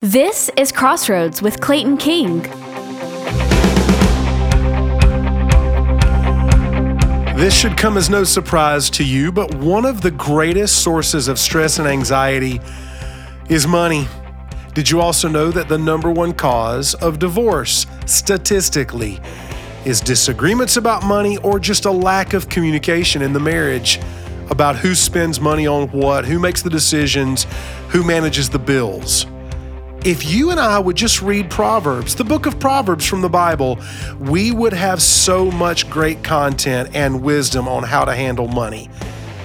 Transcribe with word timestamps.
This 0.00 0.48
is 0.56 0.70
Crossroads 0.70 1.42
with 1.42 1.60
Clayton 1.60 1.96
King. 1.96 2.42
This 7.34 7.52
should 7.52 7.76
come 7.76 7.96
as 7.96 8.08
no 8.08 8.22
surprise 8.22 8.90
to 8.90 9.04
you, 9.04 9.32
but 9.32 9.52
one 9.56 9.84
of 9.84 10.00
the 10.00 10.12
greatest 10.12 10.84
sources 10.84 11.26
of 11.26 11.36
stress 11.36 11.80
and 11.80 11.88
anxiety 11.88 12.60
is 13.48 13.66
money. 13.66 14.06
Did 14.72 14.88
you 14.88 15.00
also 15.00 15.26
know 15.26 15.50
that 15.50 15.66
the 15.66 15.78
number 15.78 16.12
one 16.12 16.32
cause 16.32 16.94
of 16.94 17.18
divorce, 17.18 17.84
statistically, 18.06 19.18
is 19.84 20.00
disagreements 20.00 20.76
about 20.76 21.02
money 21.02 21.38
or 21.38 21.58
just 21.58 21.86
a 21.86 21.90
lack 21.90 22.34
of 22.34 22.48
communication 22.48 23.20
in 23.20 23.32
the 23.32 23.40
marriage 23.40 23.98
about 24.48 24.76
who 24.76 24.94
spends 24.94 25.40
money 25.40 25.66
on 25.66 25.88
what, 25.88 26.24
who 26.24 26.38
makes 26.38 26.62
the 26.62 26.70
decisions, 26.70 27.48
who 27.88 28.04
manages 28.04 28.48
the 28.48 28.60
bills? 28.60 29.26
If 30.08 30.24
you 30.24 30.50
and 30.50 30.58
I 30.58 30.78
would 30.78 30.96
just 30.96 31.20
read 31.20 31.50
Proverbs, 31.50 32.14
the 32.14 32.24
book 32.24 32.46
of 32.46 32.58
Proverbs 32.58 33.04
from 33.06 33.20
the 33.20 33.28
Bible, 33.28 33.78
we 34.18 34.50
would 34.50 34.72
have 34.72 35.02
so 35.02 35.50
much 35.50 35.90
great 35.90 36.24
content 36.24 36.88
and 36.94 37.22
wisdom 37.22 37.68
on 37.68 37.82
how 37.82 38.06
to 38.06 38.14
handle 38.14 38.48
money. 38.48 38.88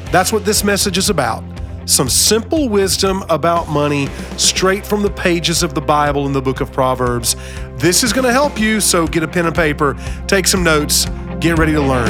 That's 0.09 0.31
what 0.31 0.45
this 0.45 0.63
message 0.63 0.97
is 0.97 1.09
about. 1.09 1.43
Some 1.83 2.07
simple 2.07 2.69
wisdom 2.69 3.25
about 3.29 3.67
money 3.67 4.07
straight 4.37 4.85
from 4.85 5.03
the 5.03 5.09
pages 5.09 5.63
of 5.63 5.73
the 5.73 5.81
Bible 5.81 6.27
in 6.27 6.31
the 6.31 6.41
book 6.41 6.61
of 6.61 6.71
Proverbs. 6.71 7.35
This 7.75 8.01
is 8.01 8.13
going 8.13 8.25
to 8.25 8.31
help 8.31 8.57
you, 8.57 8.79
so 8.79 9.05
get 9.05 9.21
a 9.21 9.27
pen 9.27 9.45
and 9.45 9.53
paper, 9.53 9.97
take 10.27 10.47
some 10.47 10.63
notes, 10.63 11.07
get 11.41 11.57
ready 11.57 11.73
to 11.73 11.81
learn. 11.81 12.07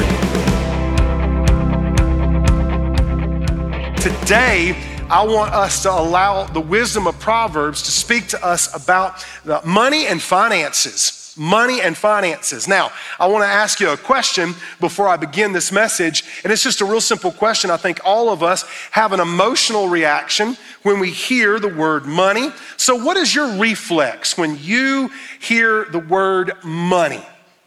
Today, 3.96 4.93
I 5.10 5.22
want 5.26 5.52
us 5.52 5.82
to 5.82 5.90
allow 5.90 6.44
the 6.44 6.60
wisdom 6.60 7.06
of 7.06 7.18
Proverbs 7.20 7.82
to 7.82 7.90
speak 7.90 8.26
to 8.28 8.42
us 8.44 8.74
about 8.74 9.24
money 9.66 10.06
and 10.06 10.20
finances. 10.20 11.34
Money 11.36 11.82
and 11.82 11.94
finances. 11.94 12.66
Now, 12.66 12.90
I 13.18 13.26
want 13.26 13.42
to 13.44 13.48
ask 13.48 13.80
you 13.80 13.90
a 13.90 13.98
question 13.98 14.54
before 14.80 15.06
I 15.08 15.16
begin 15.16 15.52
this 15.52 15.70
message, 15.70 16.24
and 16.42 16.52
it's 16.52 16.62
just 16.62 16.80
a 16.80 16.86
real 16.86 17.02
simple 17.02 17.32
question. 17.32 17.70
I 17.70 17.76
think 17.76 18.00
all 18.02 18.30
of 18.30 18.42
us 18.42 18.62
have 18.92 19.12
an 19.12 19.20
emotional 19.20 19.88
reaction 19.88 20.56
when 20.84 21.00
we 21.00 21.10
hear 21.10 21.58
the 21.60 21.68
word 21.68 22.06
money. 22.06 22.50
So, 22.78 22.94
what 22.94 23.16
is 23.18 23.34
your 23.34 23.58
reflex 23.58 24.38
when 24.38 24.58
you 24.60 25.10
hear 25.38 25.84
the 25.86 25.98
word 25.98 26.52
money? 26.64 27.22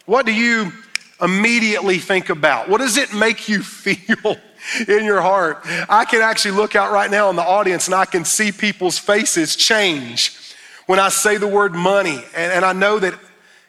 What 0.06 0.26
do 0.26 0.34
you 0.34 0.72
immediately 1.22 2.00
think 2.00 2.30
about? 2.30 2.68
What 2.70 2.80
does 2.80 2.98
it 2.98 3.14
make 3.14 3.48
you 3.48 3.62
feel? 3.64 4.38
In 4.88 5.06
your 5.06 5.22
heart. 5.22 5.62
I 5.90 6.06
can 6.06 6.22
actually 6.22 6.52
look 6.52 6.76
out 6.76 6.92
right 6.92 7.10
now 7.10 7.30
in 7.30 7.36
the 7.36 7.44
audience 7.44 7.88
and 7.88 7.96
I 7.96 8.06
can 8.06 8.26
see 8.26 8.52
people's 8.52 8.98
faces 8.98 9.56
change 9.56 10.38
when 10.86 11.00
I 11.00 11.10
say 11.10 11.38
the 11.38 11.48
word 11.48 11.74
money. 11.74 12.24
And, 12.36 12.52
and 12.52 12.66
I 12.66 12.74
know 12.74 13.00
that 13.00 13.14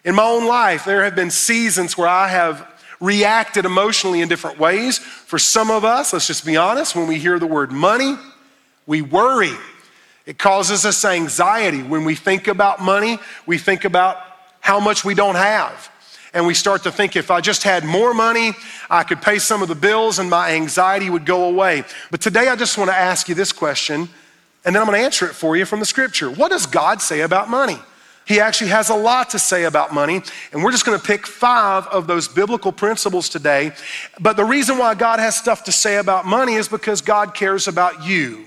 in 0.05 0.15
my 0.15 0.25
own 0.25 0.47
life, 0.47 0.85
there 0.85 1.05
have 1.05 1.15
been 1.15 1.31
seasons 1.31 1.97
where 1.97 2.09
I 2.09 2.29
have 2.29 2.67
reacted 3.01 3.65
emotionally 3.65 4.21
in 4.21 4.29
different 4.29 4.59
ways. 4.59 4.99
For 4.99 5.39
some 5.39 5.71
of 5.71 5.85
us, 5.85 6.13
let's 6.13 6.27
just 6.27 6.45
be 6.45 6.57
honest, 6.57 6.97
when 6.97 7.07
we 7.07 7.19
hear 7.19 7.39
the 7.39 7.47
word 7.47 7.71
money, 7.71 8.17
we 8.87 9.03
worry. 9.03 9.53
It 10.27 10.39
causes 10.39 10.85
us 10.85 11.05
anxiety. 11.05 11.83
When 11.83 12.05
we 12.05 12.15
think 12.15 12.49
about 12.49 12.81
money, 12.81 13.19
we 13.47 13.59
think 13.59 13.85
about 13.85 14.19
how 14.61 14.81
much 14.81 15.05
we 15.05 15.15
don't 15.15 15.37
have 15.37 15.91
and 16.35 16.47
we 16.47 16.55
start 16.55 16.83
to 16.85 16.93
think 16.93 17.17
if 17.17 17.31
I 17.31 17.41
just 17.41 17.63
had 17.63 17.85
more 17.85 18.15
money, 18.15 18.53
I 18.91 19.05
could 19.05 19.23
pay 19.23 19.39
some 19.39 19.63
of 19.63 19.69
the 19.69 19.75
bills 19.75 20.19
and 20.19 20.29
my 20.29 20.53
anxiety 20.53 21.11
would 21.11 21.27
go 21.27 21.45
away. 21.45 21.85
But 22.11 22.21
today 22.21 22.49
I 22.49 22.57
just 22.57 22.79
want 22.79 22.91
to 22.91 22.97
ask 22.97 23.29
you 23.29 23.35
this 23.35 23.53
question, 23.53 24.09
and 24.65 24.75
then 24.75 24.83
I'm 24.83 24.87
going 24.87 24.99
to 24.99 25.05
answer 25.05 25.27
it 25.27 25.35
for 25.35 25.57
you 25.57 25.65
from 25.65 25.81
the 25.81 25.87
scripture. 25.87 26.31
What 26.31 26.51
does 26.51 26.67
God 26.67 27.01
say 27.01 27.21
about 27.21 27.49
money? 27.49 27.79
He 28.29 28.41
actually 28.41 28.69
has 28.69 28.91
a 28.91 28.95
lot 28.95 29.31
to 29.31 29.39
say 29.39 29.65
about 29.65 29.95
money, 29.95 30.21
and 30.53 30.63
we're 30.63 30.71
just 30.71 30.85
going 30.85 31.01
to 31.01 31.05
pick 31.05 31.27
five 31.27 31.87
of 31.87 32.07
those 32.07 32.29
biblical 32.29 32.73
principles 32.73 33.31
today. 33.31 33.73
But 34.21 34.37
the 34.37 34.45
reason 34.45 34.77
why 34.77 34.95
God 34.97 35.19
has 35.19 35.35
stuff 35.35 35.65
to 35.65 35.73
say 35.73 35.97
about 35.97 36.27
money 36.27 36.57
is 36.57 36.69
because 36.69 37.01
God 37.01 37.35
cares 37.35 37.69
about 37.69 38.05
you. 38.05 38.45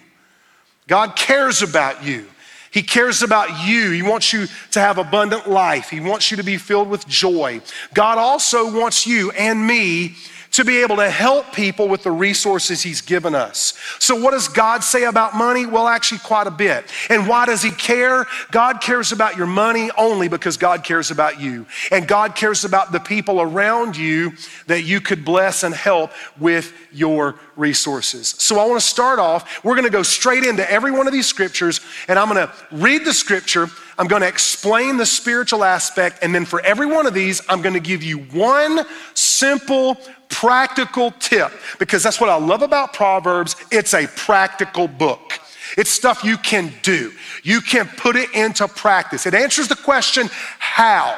God 0.87 1.15
cares 1.15 1.63
about 1.63 2.03
you. 2.03 2.27
He 2.71 2.81
cares 2.81 3.21
about 3.21 3.67
you. 3.67 3.91
He 3.91 4.01
wants 4.01 4.31
you 4.31 4.47
to 4.71 4.79
have 4.79 4.97
abundant 4.97 5.49
life. 5.49 5.89
He 5.89 5.99
wants 5.99 6.31
you 6.31 6.37
to 6.37 6.43
be 6.43 6.57
filled 6.57 6.89
with 6.89 7.05
joy. 7.05 7.61
God 7.93 8.17
also 8.17 8.73
wants 8.73 9.05
you 9.05 9.31
and 9.31 9.67
me 9.67 10.15
to 10.51 10.65
be 10.65 10.81
able 10.81 10.97
to 10.97 11.09
help 11.09 11.53
people 11.53 11.87
with 11.87 12.03
the 12.03 12.11
resources 12.11 12.83
He's 12.83 13.01
given 13.01 13.33
us. 13.35 13.73
So, 13.99 14.15
what 14.15 14.31
does 14.31 14.47
God 14.47 14.83
say 14.83 15.05
about 15.05 15.35
money? 15.35 15.65
Well, 15.65 15.87
actually, 15.87 16.19
quite 16.19 16.47
a 16.47 16.51
bit. 16.51 16.85
And 17.09 17.27
why 17.27 17.45
does 17.45 17.63
He 17.63 17.71
care? 17.71 18.25
God 18.51 18.81
cares 18.81 19.11
about 19.11 19.37
your 19.37 19.47
money 19.47 19.89
only 19.97 20.27
because 20.27 20.57
God 20.57 20.83
cares 20.83 21.09
about 21.09 21.39
you. 21.39 21.65
And 21.91 22.07
God 22.07 22.35
cares 22.35 22.65
about 22.65 22.91
the 22.91 22.99
people 22.99 23.41
around 23.41 23.95
you 23.95 24.33
that 24.67 24.81
you 24.81 24.99
could 24.99 25.23
bless 25.23 25.63
and 25.63 25.73
help 25.73 26.11
with 26.39 26.73
your 26.91 27.35
resources. 27.55 28.35
So, 28.37 28.59
I 28.59 28.65
want 28.65 28.81
to 28.81 28.87
start 28.87 29.19
off. 29.19 29.63
We're 29.63 29.75
going 29.75 29.85
to 29.85 29.91
go 29.91 30.03
straight 30.03 30.43
into 30.43 30.69
every 30.69 30.91
one 30.91 31.07
of 31.07 31.13
these 31.13 31.27
scriptures, 31.27 31.79
and 32.07 32.19
I'm 32.19 32.29
going 32.29 32.45
to 32.45 32.53
read 32.71 33.05
the 33.05 33.13
scripture. 33.13 33.67
I'm 33.97 34.07
going 34.07 34.21
to 34.21 34.27
explain 34.27 34.97
the 34.97 35.05
spiritual 35.05 35.63
aspect, 35.63 36.19
and 36.21 36.33
then 36.33 36.45
for 36.45 36.61
every 36.61 36.85
one 36.85 37.05
of 37.05 37.13
these, 37.13 37.41
I'm 37.49 37.61
going 37.61 37.73
to 37.73 37.79
give 37.79 38.03
you 38.03 38.19
one 38.19 38.85
simple 39.13 39.97
practical 40.29 41.11
tip 41.19 41.51
because 41.77 42.01
that's 42.03 42.19
what 42.19 42.29
I 42.29 42.35
love 42.35 42.61
about 42.61 42.93
Proverbs. 42.93 43.55
It's 43.71 43.93
a 43.93 44.07
practical 44.07 44.87
book. 44.87 45.39
It's 45.77 45.89
stuff 45.89 46.23
you 46.23 46.37
can 46.37 46.73
do. 46.81 47.11
You 47.43 47.61
can 47.61 47.87
put 47.87 48.15
it 48.15 48.33
into 48.33 48.67
practice. 48.67 49.25
It 49.25 49.33
answers 49.33 49.67
the 49.67 49.75
question, 49.75 50.29
how? 50.59 51.17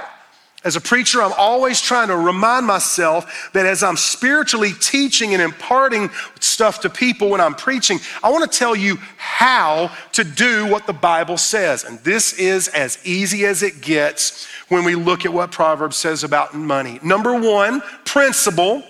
As 0.64 0.78
a 0.78 0.82
preacher, 0.82 1.22
I'm 1.22 1.34
always 1.38 1.82
trying 1.82 2.08
to 2.08 2.16
remind 2.16 2.66
myself 2.66 3.50
that 3.52 3.66
as 3.66 3.84
I'm 3.84 3.98
spiritually 3.98 4.72
teaching 4.80 5.34
and 5.34 5.42
imparting 5.42 6.10
stuff 6.40 6.80
to 6.82 6.90
people 6.90 7.30
when 7.30 7.42
I'm 7.42 7.56
preaching, 7.56 8.00
I 8.24 8.32
want 8.32 8.50
to 8.50 8.58
tell 8.58 8.74
you 8.74 8.98
how 9.18 9.92
to 10.14 10.24
do 10.24 10.66
what 10.68 10.88
the 10.88 10.94
Bible 10.94 11.38
says. 11.38 11.84
And 11.84 12.00
this 12.00 12.34
is 12.34 12.70
as 12.70 12.98
easy 13.06 13.46
as 13.46 13.62
it 13.62 13.82
gets 13.82 14.48
when 14.70 14.86
we 14.86 14.96
look 14.96 15.26
at 15.26 15.34
what 15.34 15.52
Proverbs 15.52 15.98
says 15.98 16.24
about 16.24 16.54
money. 16.54 16.98
Number 17.04 17.38
one, 17.38 17.82
principle 18.06 18.84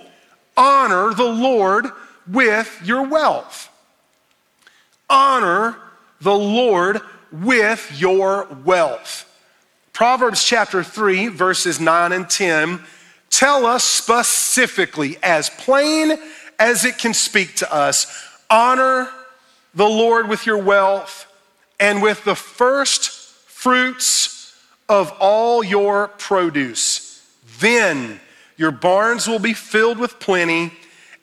honor 0.55 1.11
the 1.15 1.23
Lord 1.23 1.87
with 2.27 2.81
your 2.83 3.07
wealth. 3.07 3.69
Honor 5.09 5.75
the 6.21 6.35
Lord 6.35 7.01
with 7.31 7.91
your 7.99 8.47
wealth. 8.63 9.27
Proverbs 9.93 10.43
chapter 10.43 10.83
3, 10.83 11.27
verses 11.27 11.79
9 11.79 12.11
and 12.11 12.27
10 12.27 12.81
tell 13.29 13.67
us 13.67 13.83
specifically, 13.83 15.17
as 15.21 15.51
plain 15.51 16.17
as 16.57 16.83
it 16.83 16.97
can 16.97 17.13
speak 17.13 17.55
to 17.57 17.71
us, 17.71 18.27
honor 18.49 19.07
the 19.75 19.87
Lord 19.87 20.27
with 20.27 20.47
your 20.47 20.57
wealth 20.57 21.27
and 21.79 22.01
with 22.01 22.23
the 22.23 22.35
first 22.35 23.11
fruits 23.11 24.55
of 24.89 25.11
all 25.19 25.63
your 25.63 26.07
produce. 26.07 27.23
Then 27.59 28.19
your 28.57 28.71
barns 28.71 29.27
will 29.27 29.39
be 29.39 29.53
filled 29.53 29.99
with 29.99 30.19
plenty, 30.19 30.73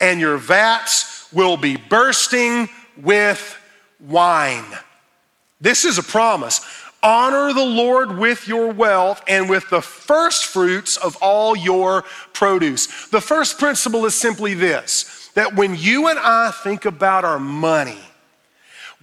and 0.01 0.21
your 0.21 0.37
vats 0.37 1.33
will 1.33 1.57
be 1.57 1.77
bursting 1.77 2.69
with 2.97 3.57
wine. 3.99 4.65
This 5.61 5.85
is 5.85 5.99
a 5.99 6.03
promise. 6.03 6.61
Honor 7.03 7.53
the 7.55 7.65
Lord 7.65 8.19
with 8.19 8.47
your 8.47 8.73
wealth 8.73 9.23
and 9.27 9.49
with 9.49 9.69
the 9.71 9.81
first 9.81 10.47
fruits 10.47 10.97
of 10.99 11.17
all 11.23 11.57
your 11.57 12.03
produce. 12.33 13.09
The 13.09 13.21
first 13.21 13.59
principle 13.59 14.05
is 14.05 14.15
simply 14.15 14.55
this 14.55 15.31
that 15.35 15.55
when 15.55 15.77
you 15.77 16.09
and 16.09 16.19
I 16.19 16.51
think 16.51 16.85
about 16.85 17.25
our 17.25 17.39
money, 17.39 18.01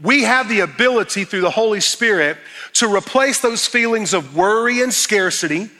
we 0.01 0.23
have 0.23 0.49
the 0.49 0.59
ability 0.59 1.23
through 1.23 1.41
the 1.41 1.49
Holy 1.49 1.79
Spirit 1.79 2.37
to 2.73 2.93
replace 2.93 3.39
those 3.39 3.65
feelings 3.65 4.13
of 4.13 4.35
worry 4.35 4.81
and 4.81 4.93
scarcity 4.93 5.71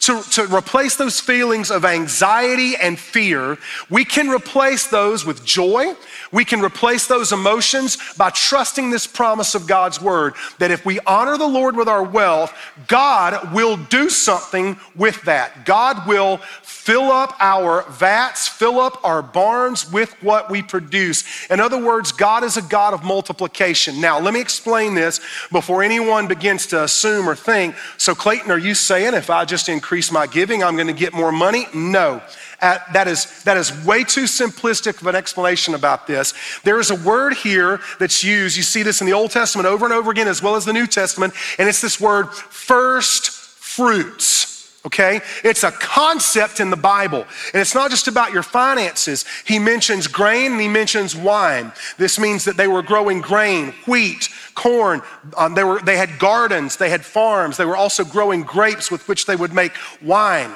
to, 0.00 0.22
to 0.22 0.54
replace 0.54 0.96
those 0.96 1.20
feelings 1.20 1.70
of 1.70 1.84
anxiety 1.84 2.76
and 2.76 2.98
fear, 2.98 3.58
we 3.90 4.04
can 4.04 4.28
replace 4.28 4.86
those 4.86 5.24
with 5.24 5.44
joy. 5.44 5.94
We 6.32 6.44
can 6.44 6.60
replace 6.60 7.06
those 7.06 7.32
emotions 7.32 7.98
by 8.14 8.30
trusting 8.30 8.90
this 8.90 9.06
promise 9.06 9.54
of 9.54 9.66
God's 9.66 10.00
word 10.00 10.34
that 10.58 10.70
if 10.70 10.84
we 10.84 11.00
honor 11.00 11.38
the 11.38 11.46
Lord 11.46 11.76
with 11.76 11.88
our 11.88 12.02
wealth, 12.02 12.52
God 12.88 13.54
will 13.54 13.76
do 13.76 14.10
something 14.10 14.78
with 14.94 15.22
that. 15.22 15.64
God 15.64 16.06
will 16.06 16.38
fill 16.62 17.10
up 17.10 17.34
our 17.40 17.82
vats, 17.90 18.46
fill 18.46 18.78
up 18.78 19.04
our 19.04 19.22
barns 19.22 19.90
with 19.90 20.14
what 20.22 20.50
we 20.50 20.62
produce. 20.62 21.24
In 21.50 21.58
other 21.58 21.82
words, 21.82 22.12
God 22.12 22.44
is 22.44 22.56
a 22.56 22.62
God 22.62 22.94
of 22.94 23.02
multiplication. 23.02 24.00
Now, 24.00 24.20
let 24.20 24.32
me 24.34 24.40
explain 24.40 24.94
this 24.94 25.20
before 25.50 25.82
anyone 25.82 26.28
begins 26.28 26.66
to 26.68 26.84
assume 26.84 27.28
or 27.28 27.34
think. 27.34 27.74
So, 27.96 28.14
Clayton, 28.14 28.50
are 28.50 28.58
you 28.58 28.74
saying 28.74 29.14
if 29.14 29.30
I 29.30 29.44
just 29.44 29.68
increase 29.68 29.85
increase 29.86 30.10
my 30.10 30.26
giving, 30.26 30.64
I'm 30.64 30.74
going 30.74 30.88
to 30.88 30.92
get 30.92 31.14
more 31.14 31.30
money. 31.30 31.68
No. 31.72 32.20
At, 32.60 32.92
that, 32.92 33.06
is, 33.06 33.44
that 33.44 33.56
is 33.56 33.70
way 33.84 34.02
too 34.02 34.24
simplistic 34.24 35.00
of 35.00 35.06
an 35.06 35.14
explanation 35.14 35.74
about 35.74 36.08
this. 36.08 36.34
There 36.64 36.80
is 36.80 36.90
a 36.90 36.96
word 36.96 37.34
here 37.34 37.78
that's 38.00 38.24
used. 38.24 38.56
You 38.56 38.64
see 38.64 38.82
this 38.82 39.00
in 39.00 39.06
the 39.06 39.12
Old 39.12 39.30
Testament 39.30 39.68
over 39.68 39.84
and 39.84 39.94
over 39.94 40.10
again, 40.10 40.26
as 40.26 40.42
well 40.42 40.56
as 40.56 40.64
the 40.64 40.72
New 40.72 40.88
Testament, 40.88 41.34
and 41.60 41.68
it's 41.68 41.80
this 41.80 42.00
word 42.00 42.32
first 42.32 43.30
fruits 43.30 44.55
okay? 44.86 45.20
It's 45.44 45.64
a 45.64 45.72
concept 45.72 46.60
in 46.60 46.70
the 46.70 46.76
Bible. 46.76 47.26
And 47.52 47.60
it's 47.60 47.74
not 47.74 47.90
just 47.90 48.08
about 48.08 48.32
your 48.32 48.42
finances. 48.42 49.24
He 49.44 49.58
mentions 49.58 50.06
grain 50.06 50.52
and 50.52 50.60
he 50.60 50.68
mentions 50.68 51.14
wine. 51.14 51.72
This 51.98 52.18
means 52.18 52.44
that 52.44 52.56
they 52.56 52.68
were 52.68 52.82
growing 52.82 53.20
grain, 53.20 53.74
wheat, 53.86 54.28
corn. 54.54 55.02
Um, 55.36 55.54
they, 55.54 55.64
were, 55.64 55.80
they 55.80 55.96
had 55.96 56.18
gardens, 56.18 56.76
they 56.76 56.90
had 56.90 57.04
farms. 57.04 57.56
They 57.56 57.64
were 57.64 57.76
also 57.76 58.04
growing 58.04 58.42
grapes 58.42 58.90
with 58.90 59.06
which 59.08 59.26
they 59.26 59.36
would 59.36 59.52
make 59.52 59.72
wine. 60.02 60.52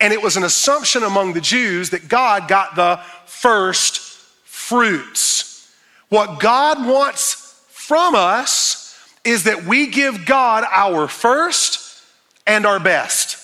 And 0.00 0.12
it 0.12 0.22
was 0.22 0.36
an 0.36 0.44
assumption 0.44 1.02
among 1.02 1.34
the 1.34 1.40
Jews 1.40 1.90
that 1.90 2.08
God 2.08 2.48
got 2.48 2.74
the 2.74 3.00
first 3.26 4.00
fruits. 4.44 5.70
What 6.08 6.40
God 6.40 6.86
wants 6.86 7.62
from 7.68 8.14
us 8.14 8.96
is 9.24 9.44
that 9.44 9.64
we 9.64 9.88
give 9.88 10.24
God 10.24 10.64
our 10.70 11.06
first 11.08 12.02
and 12.46 12.64
our 12.64 12.80
best. 12.80 13.37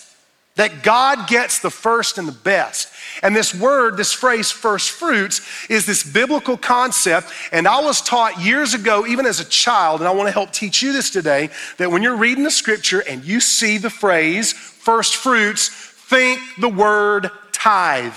That 0.57 0.85
God 0.85 1.27
gets 1.27 1.59
the 1.59 1.71
first 1.71 2.17
and 2.17 2.29
the 2.29 2.33
best. 2.33 2.89
And 3.23 3.35
this 3.35 3.55
word, 3.55 3.97
this 3.97 4.13
phrase, 4.13 4.53
first 4.53 4.91
fruits, 4.91 5.41
is 5.69 5.85
this 5.85 6.05
biblical 6.05 6.57
concept. 6.57 7.33
And 7.51 7.67
I 7.67 7.81
was 7.81 8.01
taught 8.01 8.41
years 8.41 8.73
ago, 8.73 9.05
even 9.07 9.27
as 9.27 9.41
a 9.41 9.45
child, 9.45 10.01
and 10.01 10.09
I 10.09 10.13
want 10.13 10.29
to 10.29 10.33
help 10.33 10.53
teach 10.53 10.81
you 10.81 10.93
this 10.93 11.11
today, 11.11 11.51
that 11.79 11.91
when 11.91 12.03
you're 12.03 12.17
reading 12.17 12.45
the 12.45 12.51
scripture 12.53 13.01
and 13.01 13.25
you 13.25 13.41
see 13.41 13.79
the 13.79 13.91
phrase 13.91 14.53
first 14.53 15.17
fruits, 15.17 15.69
think 15.69 16.41
the 16.61 16.69
word 16.69 17.31
tithe. 17.51 18.15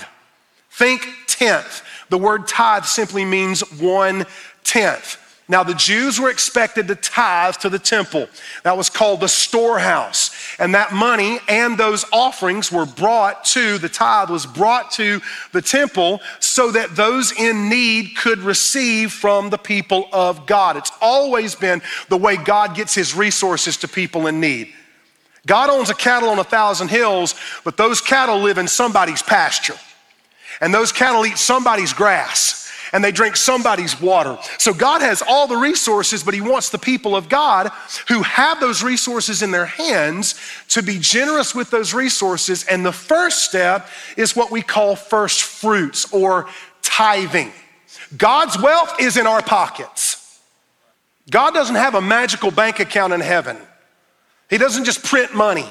Think 0.70 1.08
tenth. 1.26 1.82
The 2.08 2.18
word 2.18 2.46
tithe 2.46 2.84
simply 2.84 3.24
means 3.24 3.60
one 3.80 4.26
tenth. 4.62 5.18
Now, 5.50 5.62
the 5.62 5.74
Jews 5.74 6.20
were 6.20 6.28
expected 6.28 6.88
to 6.88 6.94
tithe 6.94 7.54
to 7.56 7.70
the 7.70 7.78
temple. 7.78 8.28
That 8.64 8.76
was 8.76 8.90
called 8.90 9.20
the 9.20 9.28
storehouse. 9.28 10.30
And 10.58 10.74
that 10.74 10.92
money 10.92 11.38
and 11.48 11.78
those 11.78 12.04
offerings 12.12 12.70
were 12.70 12.84
brought 12.84 13.46
to, 13.46 13.78
the 13.78 13.88
tithe 13.88 14.28
was 14.28 14.44
brought 14.44 14.90
to 14.92 15.22
the 15.52 15.62
temple 15.62 16.20
so 16.38 16.70
that 16.72 16.96
those 16.96 17.32
in 17.32 17.70
need 17.70 18.14
could 18.14 18.40
receive 18.40 19.10
from 19.10 19.48
the 19.48 19.56
people 19.56 20.10
of 20.12 20.44
God. 20.44 20.76
It's 20.76 20.92
always 21.00 21.54
been 21.54 21.80
the 22.10 22.18
way 22.18 22.36
God 22.36 22.76
gets 22.76 22.94
his 22.94 23.14
resources 23.14 23.78
to 23.78 23.88
people 23.88 24.26
in 24.26 24.40
need. 24.40 24.74
God 25.46 25.70
owns 25.70 25.88
a 25.88 25.94
cattle 25.94 26.28
on 26.28 26.38
a 26.38 26.44
thousand 26.44 26.88
hills, 26.88 27.34
but 27.64 27.78
those 27.78 28.02
cattle 28.02 28.40
live 28.40 28.58
in 28.58 28.68
somebody's 28.68 29.22
pasture. 29.22 29.76
And 30.60 30.74
those 30.74 30.92
cattle 30.92 31.24
eat 31.24 31.38
somebody's 31.38 31.94
grass 31.94 32.67
and 32.92 33.02
they 33.02 33.12
drink 33.12 33.36
somebody's 33.36 34.00
water. 34.00 34.38
So 34.58 34.72
God 34.72 35.00
has 35.02 35.22
all 35.22 35.46
the 35.46 35.56
resources, 35.56 36.22
but 36.22 36.34
He 36.34 36.40
wants 36.40 36.70
the 36.70 36.78
people 36.78 37.16
of 37.16 37.28
God 37.28 37.70
who 38.08 38.22
have 38.22 38.60
those 38.60 38.82
resources 38.82 39.42
in 39.42 39.50
their 39.50 39.66
hands 39.66 40.34
to 40.68 40.82
be 40.82 40.98
generous 40.98 41.54
with 41.54 41.70
those 41.70 41.94
resources. 41.94 42.64
And 42.64 42.84
the 42.84 42.92
first 42.92 43.44
step 43.44 43.88
is 44.16 44.36
what 44.36 44.50
we 44.50 44.62
call 44.62 44.96
first 44.96 45.42
fruits 45.42 46.12
or 46.12 46.48
tithing. 46.82 47.52
God's 48.16 48.58
wealth 48.58 49.00
is 49.00 49.16
in 49.16 49.26
our 49.26 49.42
pockets. 49.42 50.40
God 51.30 51.52
doesn't 51.52 51.76
have 51.76 51.94
a 51.94 52.00
magical 52.00 52.50
bank 52.50 52.80
account 52.80 53.12
in 53.12 53.20
heaven, 53.20 53.56
He 54.48 54.58
doesn't 54.58 54.84
just 54.84 55.04
print 55.04 55.34
money. 55.34 55.66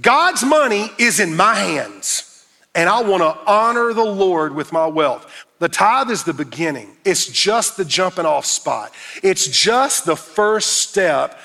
God's 0.00 0.44
money 0.44 0.88
is 0.98 1.18
in 1.18 1.34
my 1.34 1.54
hands, 1.54 2.46
and 2.76 2.88
I 2.88 3.02
want 3.02 3.24
to 3.24 3.50
honor 3.50 3.92
the 3.92 4.04
Lord 4.04 4.54
with 4.54 4.72
my 4.72 4.86
wealth. 4.86 5.26
The 5.60 5.68
tithe 5.68 6.10
is 6.10 6.24
the 6.24 6.32
beginning, 6.32 6.96
it's 7.04 7.26
just 7.26 7.76
the 7.76 7.84
jumping 7.84 8.24
off 8.24 8.46
spot, 8.46 8.92
it's 9.22 9.46
just 9.46 10.06
the 10.06 10.16
first 10.16 10.78
step 10.78 11.38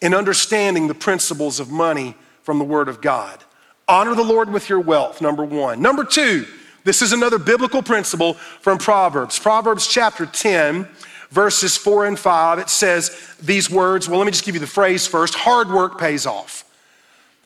in 0.00 0.14
understanding 0.14 0.86
the 0.86 0.94
principles 0.94 1.58
of 1.58 1.68
money 1.68 2.14
from 2.42 2.58
the 2.58 2.64
Word 2.64 2.88
of 2.88 3.00
God. 3.00 3.42
Honor 3.88 4.14
the 4.14 4.22
Lord 4.22 4.50
with 4.50 4.68
your 4.68 4.78
wealth, 4.78 5.20
number 5.20 5.44
one. 5.44 5.82
Number 5.82 6.04
two, 6.04 6.46
this 6.84 7.02
is 7.02 7.12
another 7.12 7.38
biblical 7.38 7.82
principle 7.82 8.34
from 8.34 8.78
Proverbs. 8.78 9.38
Proverbs 9.38 9.88
chapter 9.88 10.26
10, 10.26 10.86
verses 11.30 11.76
4 11.76 12.06
and 12.06 12.18
5, 12.18 12.60
it 12.60 12.70
says 12.70 13.34
these 13.42 13.68
words. 13.68 14.08
Well, 14.08 14.18
let 14.18 14.26
me 14.26 14.32
just 14.32 14.44
give 14.44 14.54
you 14.54 14.60
the 14.60 14.66
phrase 14.66 15.08
first 15.08 15.34
hard 15.34 15.68
work 15.70 15.98
pays 15.98 16.24
off. 16.24 16.64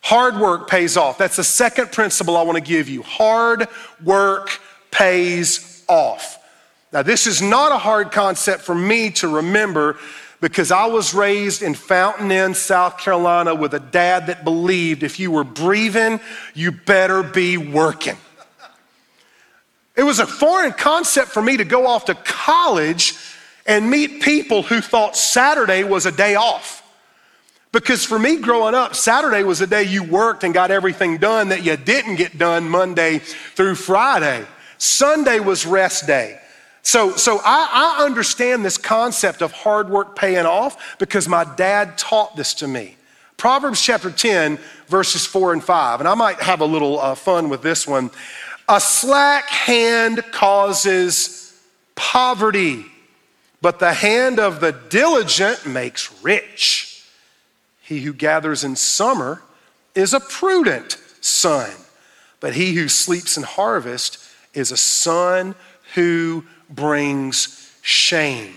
Hard 0.02 0.36
work 0.36 0.68
pays 0.68 0.98
off. 0.98 1.16
That's 1.16 1.36
the 1.36 1.44
second 1.44 1.92
principle 1.92 2.36
I 2.36 2.42
want 2.42 2.56
to 2.56 2.62
give 2.62 2.88
you. 2.90 3.02
Hard 3.02 3.68
work 4.04 4.60
pays 4.90 5.67
off. 5.88 6.38
Now, 6.92 7.02
this 7.02 7.26
is 7.26 7.42
not 7.42 7.72
a 7.72 7.78
hard 7.78 8.12
concept 8.12 8.62
for 8.62 8.74
me 8.74 9.10
to 9.12 9.28
remember 9.28 9.98
because 10.40 10.70
I 10.70 10.86
was 10.86 11.14
raised 11.14 11.62
in 11.62 11.74
Fountain 11.74 12.30
Inn, 12.30 12.54
South 12.54 12.98
Carolina, 12.98 13.54
with 13.54 13.74
a 13.74 13.80
dad 13.80 14.28
that 14.28 14.44
believed 14.44 15.02
if 15.02 15.18
you 15.18 15.30
were 15.30 15.44
breathing, 15.44 16.20
you 16.54 16.70
better 16.70 17.22
be 17.22 17.56
working. 17.56 18.16
It 19.96 20.04
was 20.04 20.20
a 20.20 20.26
foreign 20.26 20.72
concept 20.72 21.28
for 21.28 21.42
me 21.42 21.56
to 21.56 21.64
go 21.64 21.86
off 21.86 22.04
to 22.04 22.14
college 22.14 23.14
and 23.66 23.90
meet 23.90 24.22
people 24.22 24.62
who 24.62 24.80
thought 24.80 25.16
Saturday 25.16 25.82
was 25.82 26.06
a 26.06 26.12
day 26.12 26.36
off. 26.36 26.84
Because 27.72 28.04
for 28.04 28.18
me 28.18 28.36
growing 28.36 28.74
up, 28.74 28.94
Saturday 28.94 29.42
was 29.42 29.60
a 29.60 29.66
day 29.66 29.82
you 29.82 30.02
worked 30.02 30.44
and 30.44 30.54
got 30.54 30.70
everything 30.70 31.18
done 31.18 31.48
that 31.48 31.64
you 31.64 31.76
didn't 31.76 32.14
get 32.14 32.38
done 32.38 32.68
Monday 32.68 33.18
through 33.18 33.74
Friday. 33.74 34.46
Sunday 34.78 35.40
was 35.40 35.66
rest 35.66 36.06
day. 36.06 36.40
So, 36.82 37.16
so 37.16 37.38
I, 37.44 37.98
I 38.00 38.04
understand 38.04 38.64
this 38.64 38.78
concept 38.78 39.42
of 39.42 39.52
hard 39.52 39.90
work 39.90 40.16
paying 40.16 40.46
off 40.46 40.98
because 40.98 41.28
my 41.28 41.44
dad 41.44 41.98
taught 41.98 42.36
this 42.36 42.54
to 42.54 42.68
me. 42.68 42.96
Proverbs 43.36 43.80
chapter 43.82 44.10
10, 44.10 44.58
verses 44.86 45.26
4 45.26 45.52
and 45.52 45.62
5. 45.62 46.00
And 46.00 46.08
I 46.08 46.14
might 46.14 46.40
have 46.40 46.60
a 46.60 46.64
little 46.64 46.98
uh, 46.98 47.14
fun 47.14 47.48
with 47.48 47.62
this 47.62 47.86
one. 47.86 48.10
A 48.68 48.80
slack 48.80 49.48
hand 49.48 50.22
causes 50.32 51.60
poverty, 51.94 52.86
but 53.60 53.78
the 53.78 53.92
hand 53.92 54.40
of 54.40 54.60
the 54.60 54.72
diligent 54.72 55.66
makes 55.66 56.22
rich. 56.22 57.04
He 57.82 58.00
who 58.00 58.12
gathers 58.12 58.64
in 58.64 58.76
summer 58.76 59.42
is 59.94 60.12
a 60.12 60.20
prudent 60.20 60.96
son, 61.20 61.70
but 62.40 62.54
he 62.54 62.74
who 62.74 62.88
sleeps 62.88 63.36
in 63.36 63.42
harvest 63.42 64.18
is 64.58 64.72
a 64.72 64.76
son 64.76 65.54
who 65.94 66.44
brings 66.68 67.72
shame. 67.82 68.54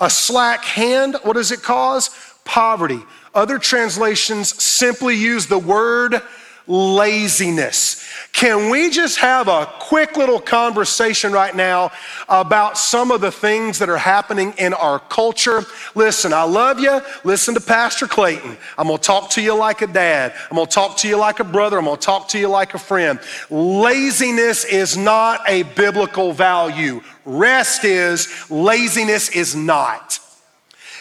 A 0.00 0.10
slack 0.10 0.64
hand, 0.64 1.16
what 1.22 1.34
does 1.34 1.52
it 1.52 1.62
cause? 1.62 2.10
Poverty. 2.44 3.00
Other 3.34 3.58
translations 3.58 4.62
simply 4.62 5.16
use 5.16 5.46
the 5.46 5.58
word 5.58 6.20
laziness. 6.66 8.02
Can 8.32 8.70
we 8.70 8.90
just 8.90 9.18
have 9.18 9.48
a 9.48 9.66
quick 9.78 10.16
little 10.16 10.40
conversation 10.40 11.32
right 11.32 11.54
now 11.54 11.92
about 12.28 12.78
some 12.78 13.10
of 13.10 13.20
the 13.20 13.30
things 13.30 13.78
that 13.78 13.88
are 13.88 13.98
happening 13.98 14.54
in 14.58 14.74
our 14.74 14.98
culture? 14.98 15.64
Listen, 15.94 16.32
I 16.32 16.42
love 16.44 16.80
you. 16.80 17.00
Listen 17.22 17.54
to 17.54 17.60
Pastor 17.60 18.06
Clayton. 18.06 18.56
I'm 18.78 18.88
going 18.88 18.98
to 18.98 19.04
talk 19.04 19.30
to 19.30 19.42
you 19.42 19.54
like 19.54 19.82
a 19.82 19.86
dad. 19.86 20.34
I'm 20.50 20.56
going 20.56 20.66
to 20.66 20.72
talk 20.72 20.96
to 20.98 21.08
you 21.08 21.16
like 21.16 21.40
a 21.40 21.44
brother. 21.44 21.78
I'm 21.78 21.84
going 21.84 21.96
to 21.96 22.02
talk 22.02 22.28
to 22.28 22.38
you 22.38 22.48
like 22.48 22.74
a 22.74 22.78
friend. 22.78 23.20
Laziness 23.50 24.64
is 24.64 24.96
not 24.96 25.40
a 25.48 25.62
biblical 25.62 26.32
value. 26.32 27.02
Rest 27.24 27.84
is, 27.84 28.50
laziness 28.50 29.28
is 29.30 29.54
not. 29.54 30.18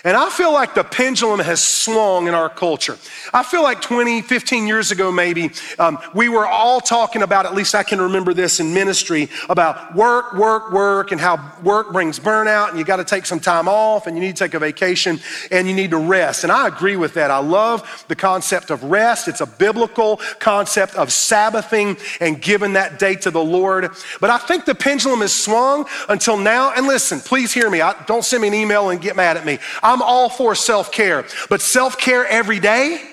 And 0.06 0.18
I 0.18 0.30
feel 0.30 0.52
like 0.52 0.76
the 0.76 0.84
pendulum 0.84 1.40
has 1.40 1.64
swung 1.64 2.28
in 2.28 2.34
our 2.34 2.50
culture. 2.50 2.98
I 3.34 3.42
feel 3.42 3.64
like 3.64 3.82
20, 3.82 4.22
15 4.22 4.68
years 4.68 4.92
ago, 4.92 5.14
maybe, 5.14 5.52
um, 5.80 5.98
we 6.14 6.28
were 6.28 6.46
all 6.46 6.82
talking 6.82 7.22
about, 7.22 7.46
at 7.46 7.56
least 7.56 7.74
I 7.74 7.84
can 7.84 8.02
remember 8.02 8.34
this 8.34 8.60
in 8.60 8.74
ministry, 8.74 9.30
about 9.48 9.96
work, 9.96 10.34
work, 10.34 10.74
work, 10.74 11.14
and 11.14 11.22
how 11.22 11.54
work 11.64 11.94
brings 11.94 12.20
burnout, 12.20 12.70
and 12.70 12.78
you 12.78 12.84
got 12.84 12.98
to 12.98 13.06
take 13.06 13.26
some 13.26 13.40
time 13.40 13.70
off, 13.70 14.06
and 14.06 14.18
you 14.18 14.22
need 14.22 14.36
to 14.36 14.44
take 14.44 14.54
a 14.54 14.60
vacation, 14.60 15.22
and 15.52 15.70
you 15.70 15.74
need 15.74 15.92
to 15.92 15.98
rest. 15.98 16.44
And 16.44 16.52
I 16.52 16.68
agree 16.68 16.98
with 16.98 17.14
that. 17.14 17.32
I 17.32 17.38
love 17.38 18.04
the 18.10 18.16
concept 18.16 18.72
of 18.72 18.84
rest. 18.84 19.30
It's 19.30 19.40
a 19.40 19.46
biblical 19.46 20.18
concept 20.40 20.96
of 20.96 21.14
Sabbathing 21.14 21.98
and 22.20 22.42
giving 22.42 22.74
that 22.74 23.00
day 23.00 23.16
to 23.16 23.32
the 23.32 23.44
Lord. 23.44 23.90
But 24.20 24.32
I 24.32 24.38
think 24.38 24.66
the 24.66 24.76
pendulum 24.76 25.22
has 25.22 25.34
swung 25.34 25.86
until 26.10 26.36
now. 26.36 26.74
And 26.74 26.88
listen, 26.88 27.22
please 27.22 27.54
hear 27.54 27.70
me. 27.70 27.80
I, 27.80 27.96
don't 28.04 28.26
send 28.26 28.42
me 28.42 28.50
an 28.50 28.54
email 28.54 28.90
and 28.90 29.00
get 29.00 29.16
mad 29.16 29.38
at 29.38 29.46
me. 29.46 29.60
I 29.82 29.93
I'm 29.94 30.02
all 30.02 30.28
for 30.28 30.56
self 30.56 30.92
care, 30.92 31.26
but 31.50 31.62
self 31.62 32.00
care 32.00 32.26
every 32.26 32.60
day? 32.60 33.13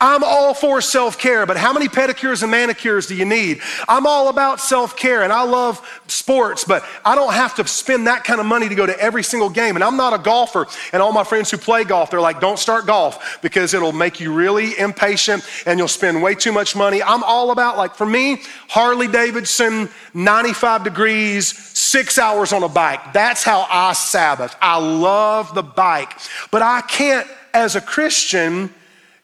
I'm 0.00 0.22
all 0.22 0.54
for 0.54 0.80
self 0.80 1.18
care, 1.18 1.44
but 1.44 1.56
how 1.56 1.72
many 1.72 1.88
pedicures 1.88 2.42
and 2.42 2.52
manicures 2.52 3.06
do 3.08 3.16
you 3.16 3.24
need? 3.24 3.60
I'm 3.88 4.06
all 4.06 4.28
about 4.28 4.60
self 4.60 4.96
care 4.96 5.22
and 5.22 5.32
I 5.32 5.42
love 5.42 5.84
sports, 6.06 6.64
but 6.64 6.84
I 7.04 7.16
don't 7.16 7.32
have 7.32 7.56
to 7.56 7.66
spend 7.66 8.06
that 8.06 8.22
kind 8.22 8.38
of 8.38 8.46
money 8.46 8.68
to 8.68 8.74
go 8.76 8.86
to 8.86 8.98
every 9.00 9.24
single 9.24 9.50
game. 9.50 9.74
And 9.74 9.82
I'm 9.82 9.96
not 9.96 10.12
a 10.12 10.18
golfer, 10.18 10.66
and 10.92 11.02
all 11.02 11.12
my 11.12 11.24
friends 11.24 11.50
who 11.50 11.56
play 11.56 11.82
golf, 11.82 12.10
they're 12.10 12.20
like, 12.20 12.40
don't 12.40 12.58
start 12.58 12.86
golf 12.86 13.40
because 13.42 13.74
it'll 13.74 13.92
make 13.92 14.20
you 14.20 14.32
really 14.32 14.78
impatient 14.78 15.44
and 15.66 15.78
you'll 15.78 15.88
spend 15.88 16.22
way 16.22 16.36
too 16.36 16.52
much 16.52 16.76
money. 16.76 17.02
I'm 17.02 17.24
all 17.24 17.50
about, 17.50 17.76
like, 17.76 17.96
for 17.96 18.06
me, 18.06 18.42
Harley 18.68 19.08
Davidson, 19.08 19.88
95 20.14 20.84
degrees, 20.84 21.56
six 21.76 22.18
hours 22.18 22.52
on 22.52 22.62
a 22.62 22.68
bike. 22.68 23.12
That's 23.12 23.42
how 23.42 23.66
I 23.68 23.94
Sabbath. 23.94 24.54
I 24.62 24.78
love 24.78 25.54
the 25.54 25.62
bike, 25.62 26.12
but 26.52 26.62
I 26.62 26.82
can't, 26.82 27.26
as 27.52 27.74
a 27.74 27.80
Christian, 27.80 28.72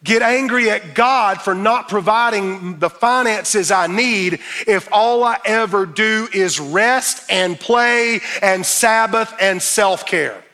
get 0.04 0.20
angry 0.20 0.70
at 0.70 0.94
God 0.94 1.40
for 1.40 1.54
not 1.54 1.88
providing 1.88 2.78
the 2.78 2.90
finances 2.90 3.70
I 3.70 3.86
need 3.86 4.40
if 4.66 4.88
all 4.92 5.24
I 5.24 5.38
ever 5.44 5.86
do 5.86 6.28
is 6.32 6.60
rest 6.60 7.24
and 7.30 7.58
play 7.58 8.20
and 8.42 8.64
Sabbath 8.64 9.34
and 9.40 9.60
self 9.60 10.06
care. 10.06 10.44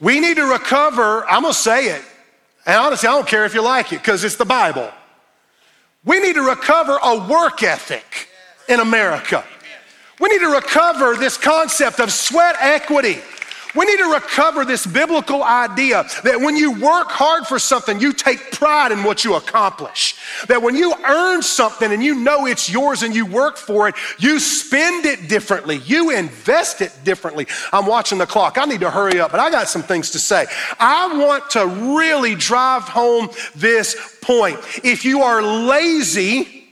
We 0.00 0.20
need 0.20 0.36
to 0.36 0.44
recover, 0.44 1.24
I'm 1.26 1.42
gonna 1.42 1.54
say 1.54 1.86
it, 1.86 2.02
and 2.66 2.76
honestly, 2.76 3.08
I 3.08 3.12
don't 3.12 3.28
care 3.28 3.44
if 3.44 3.54
you 3.54 3.62
like 3.62 3.92
it 3.92 4.00
because 4.00 4.24
it's 4.24 4.36
the 4.36 4.44
Bible. 4.44 4.90
We 6.04 6.20
need 6.20 6.34
to 6.34 6.42
recover 6.42 6.98
a 7.02 7.26
work 7.26 7.62
ethic 7.62 8.28
in 8.68 8.80
America. 8.80 9.44
We 10.20 10.28
need 10.28 10.40
to 10.40 10.52
recover 10.52 11.14
this 11.14 11.36
concept 11.36 12.00
of 12.00 12.12
sweat 12.12 12.56
equity. 12.60 13.18
We 13.74 13.84
need 13.84 13.98
to 13.98 14.12
recover 14.12 14.64
this 14.64 14.86
biblical 14.86 15.42
idea 15.42 16.04
that 16.24 16.40
when 16.40 16.56
you 16.56 16.72
work 16.72 17.10
hard 17.10 17.46
for 17.46 17.58
something, 17.58 18.00
you 18.00 18.12
take 18.12 18.52
pride 18.52 18.92
in 18.92 19.02
what 19.02 19.24
you 19.24 19.34
accomplish. 19.34 20.16
That 20.48 20.62
when 20.62 20.76
you 20.76 20.94
earn 21.04 21.42
something 21.42 21.92
and 21.92 22.02
you 22.02 22.14
know 22.14 22.46
it's 22.46 22.70
yours 22.70 23.02
and 23.02 23.14
you 23.14 23.26
work 23.26 23.56
for 23.56 23.88
it, 23.88 23.94
you 24.18 24.38
spend 24.38 25.04
it 25.04 25.28
differently. 25.28 25.76
You 25.78 26.10
invest 26.10 26.80
it 26.80 26.92
differently. 27.04 27.46
I'm 27.72 27.86
watching 27.86 28.18
the 28.18 28.26
clock. 28.26 28.56
I 28.58 28.64
need 28.64 28.80
to 28.80 28.90
hurry 28.90 29.20
up, 29.20 29.30
but 29.30 29.40
I 29.40 29.50
got 29.50 29.68
some 29.68 29.82
things 29.82 30.10
to 30.12 30.18
say. 30.18 30.46
I 30.78 31.18
want 31.18 31.50
to 31.50 31.66
really 31.96 32.34
drive 32.34 32.82
home 32.82 33.28
this 33.54 34.18
point. 34.22 34.58
If 34.84 35.04
you 35.04 35.22
are 35.22 35.42
lazy, 35.42 36.64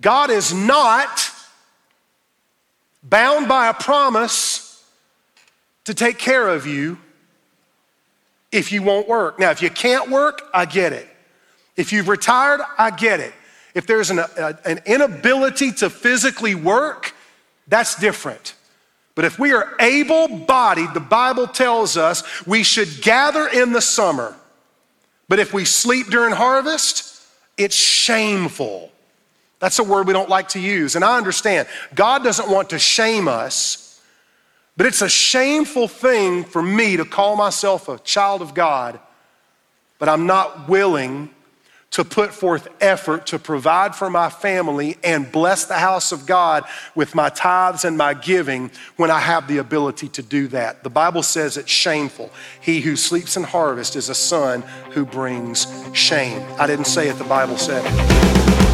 God 0.00 0.30
is 0.30 0.54
not 0.54 1.30
bound 3.02 3.48
by 3.48 3.68
a 3.68 3.74
promise 3.74 4.69
to 5.84 5.94
take 5.94 6.18
care 6.18 6.48
of 6.48 6.66
you 6.66 6.98
if 8.52 8.72
you 8.72 8.82
won't 8.82 9.08
work. 9.08 9.38
Now, 9.38 9.50
if 9.50 9.62
you 9.62 9.70
can't 9.70 10.10
work, 10.10 10.42
I 10.52 10.64
get 10.64 10.92
it. 10.92 11.08
If 11.76 11.92
you've 11.92 12.08
retired, 12.08 12.60
I 12.78 12.90
get 12.90 13.20
it. 13.20 13.32
If 13.74 13.86
there's 13.86 14.10
an, 14.10 14.18
a, 14.18 14.58
an 14.64 14.80
inability 14.86 15.72
to 15.72 15.90
physically 15.90 16.54
work, 16.54 17.14
that's 17.68 17.94
different. 17.94 18.54
But 19.14 19.24
if 19.24 19.38
we 19.38 19.52
are 19.52 19.74
able 19.80 20.28
bodied, 20.28 20.94
the 20.94 21.00
Bible 21.00 21.46
tells 21.46 21.96
us 21.96 22.46
we 22.46 22.62
should 22.62 23.02
gather 23.02 23.46
in 23.46 23.72
the 23.72 23.80
summer. 23.80 24.36
But 25.28 25.38
if 25.38 25.52
we 25.52 25.64
sleep 25.64 26.08
during 26.08 26.32
harvest, 26.32 27.22
it's 27.56 27.76
shameful. 27.76 28.90
That's 29.60 29.78
a 29.78 29.84
word 29.84 30.06
we 30.06 30.12
don't 30.12 30.28
like 30.28 30.48
to 30.48 30.60
use. 30.60 30.96
And 30.96 31.04
I 31.04 31.16
understand 31.16 31.68
God 31.94 32.24
doesn't 32.24 32.50
want 32.50 32.70
to 32.70 32.78
shame 32.78 33.28
us. 33.28 33.79
But 34.76 34.86
it's 34.86 35.02
a 35.02 35.08
shameful 35.08 35.88
thing 35.88 36.44
for 36.44 36.62
me 36.62 36.96
to 36.96 37.04
call 37.04 37.36
myself 37.36 37.88
a 37.88 37.98
child 37.98 38.40
of 38.42 38.54
God, 38.54 38.98
but 39.98 40.08
I'm 40.08 40.26
not 40.26 40.68
willing 40.68 41.30
to 41.90 42.04
put 42.04 42.32
forth 42.32 42.68
effort 42.80 43.26
to 43.26 43.38
provide 43.38 43.96
for 43.96 44.08
my 44.08 44.30
family 44.30 44.96
and 45.02 45.30
bless 45.30 45.64
the 45.64 45.74
house 45.74 46.12
of 46.12 46.24
God 46.24 46.64
with 46.94 47.14
my 47.14 47.28
tithes 47.30 47.84
and 47.84 47.98
my 47.98 48.14
giving 48.14 48.70
when 48.96 49.10
I 49.10 49.18
have 49.18 49.48
the 49.48 49.58
ability 49.58 50.08
to 50.10 50.22
do 50.22 50.46
that. 50.48 50.84
The 50.84 50.90
Bible 50.90 51.24
says 51.24 51.56
it's 51.56 51.70
shameful. 51.70 52.30
He 52.60 52.80
who 52.80 52.94
sleeps 52.94 53.36
in 53.36 53.42
harvest 53.42 53.96
is 53.96 54.08
a 54.08 54.14
son 54.14 54.62
who 54.92 55.04
brings 55.04 55.66
shame. 55.92 56.42
I 56.58 56.66
didn't 56.68 56.86
say 56.86 57.08
it, 57.08 57.18
the 57.18 57.24
Bible 57.24 57.58
said 57.58 57.82
it. 57.84 58.69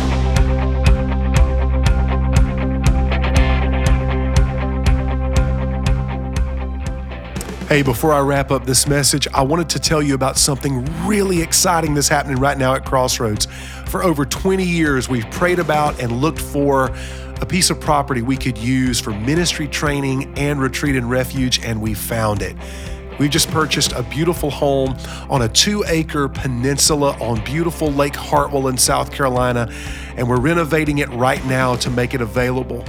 Hey, 7.69 7.83
before 7.83 8.13
I 8.13 8.21
wrap 8.21 8.53
up 8.53 8.65
this 8.65 8.87
message, 8.87 9.27
I 9.35 9.43
wanted 9.43 9.69
to 9.71 9.81
tell 9.81 10.01
you 10.01 10.15
about 10.15 10.39
something 10.39 10.85
really 11.05 11.43
exciting 11.43 11.95
that's 11.95 12.07
happening 12.07 12.37
right 12.37 12.57
now 12.57 12.75
at 12.75 12.85
Crossroads. 12.85 13.49
For 13.89 14.05
over 14.05 14.25
20 14.25 14.63
years, 14.63 15.09
we've 15.09 15.29
prayed 15.33 15.59
about 15.59 16.01
and 16.01 16.21
looked 16.21 16.41
for 16.41 16.93
a 17.41 17.45
piece 17.45 17.69
of 17.71 17.81
property 17.81 18.23
we 18.23 18.37
could 18.37 18.57
use 18.57 19.01
for 19.01 19.11
ministry 19.11 19.67
training 19.67 20.33
and 20.39 20.61
retreat 20.61 20.95
and 20.95 21.11
refuge, 21.11 21.59
and 21.65 21.83
we 21.83 21.93
found 21.93 22.41
it. 22.41 22.57
We've 23.19 23.31
just 23.31 23.51
purchased 23.51 23.91
a 23.95 24.05
beautiful 24.05 24.49
home 24.49 24.95
on 25.29 25.43
a 25.43 25.49
two 25.49 25.83
acre 25.89 26.29
peninsula 26.29 27.19
on 27.21 27.43
beautiful 27.45 27.91
Lake 27.91 28.15
Hartwell 28.15 28.69
in 28.69 28.79
South 28.79 29.11
Carolina, 29.11 29.69
and 30.17 30.29
we're 30.29 30.39
renovating 30.39 30.99
it 30.99 31.09
right 31.09 31.45
now 31.47 31.75
to 31.75 31.91
make 31.91 32.15
it 32.15 32.21
available. 32.21 32.85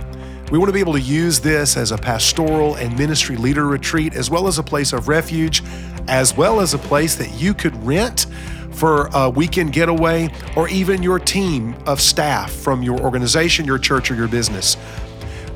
We 0.50 0.58
want 0.58 0.70
to 0.70 0.74
be 0.74 0.80
able 0.80 0.94
to 0.94 1.02
use 1.02 1.42
this 1.42 1.76
as 1.76 1.92
a 1.92 1.98
pastoral 1.98 2.76
and 2.76 2.98
ministry 2.98 3.36
leader 3.36 3.68
retreat, 3.68 4.16
as 4.16 4.30
well 4.30 4.48
as 4.48 4.58
a 4.60 4.64
place 4.64 4.94
of 4.94 5.10
refuge, 5.10 5.62
as 6.08 6.38
well 6.38 6.62
as 6.62 6.74
a 6.74 6.78
place 6.78 7.16
that 7.16 7.34
you 7.34 7.54
could 7.54 7.76
rent 7.86 8.28
for 8.72 9.10
a 9.14 9.30
weekend 9.30 9.74
getaway, 9.74 10.30
or 10.56 10.70
even 10.70 11.04
your 11.04 11.20
team 11.20 11.76
of 11.86 12.00
staff 12.00 12.50
from 12.50 12.82
your 12.82 12.98
organization, 13.02 13.66
your 13.66 13.78
church, 13.78 14.10
or 14.10 14.16
your 14.16 14.30
business. 14.30 14.78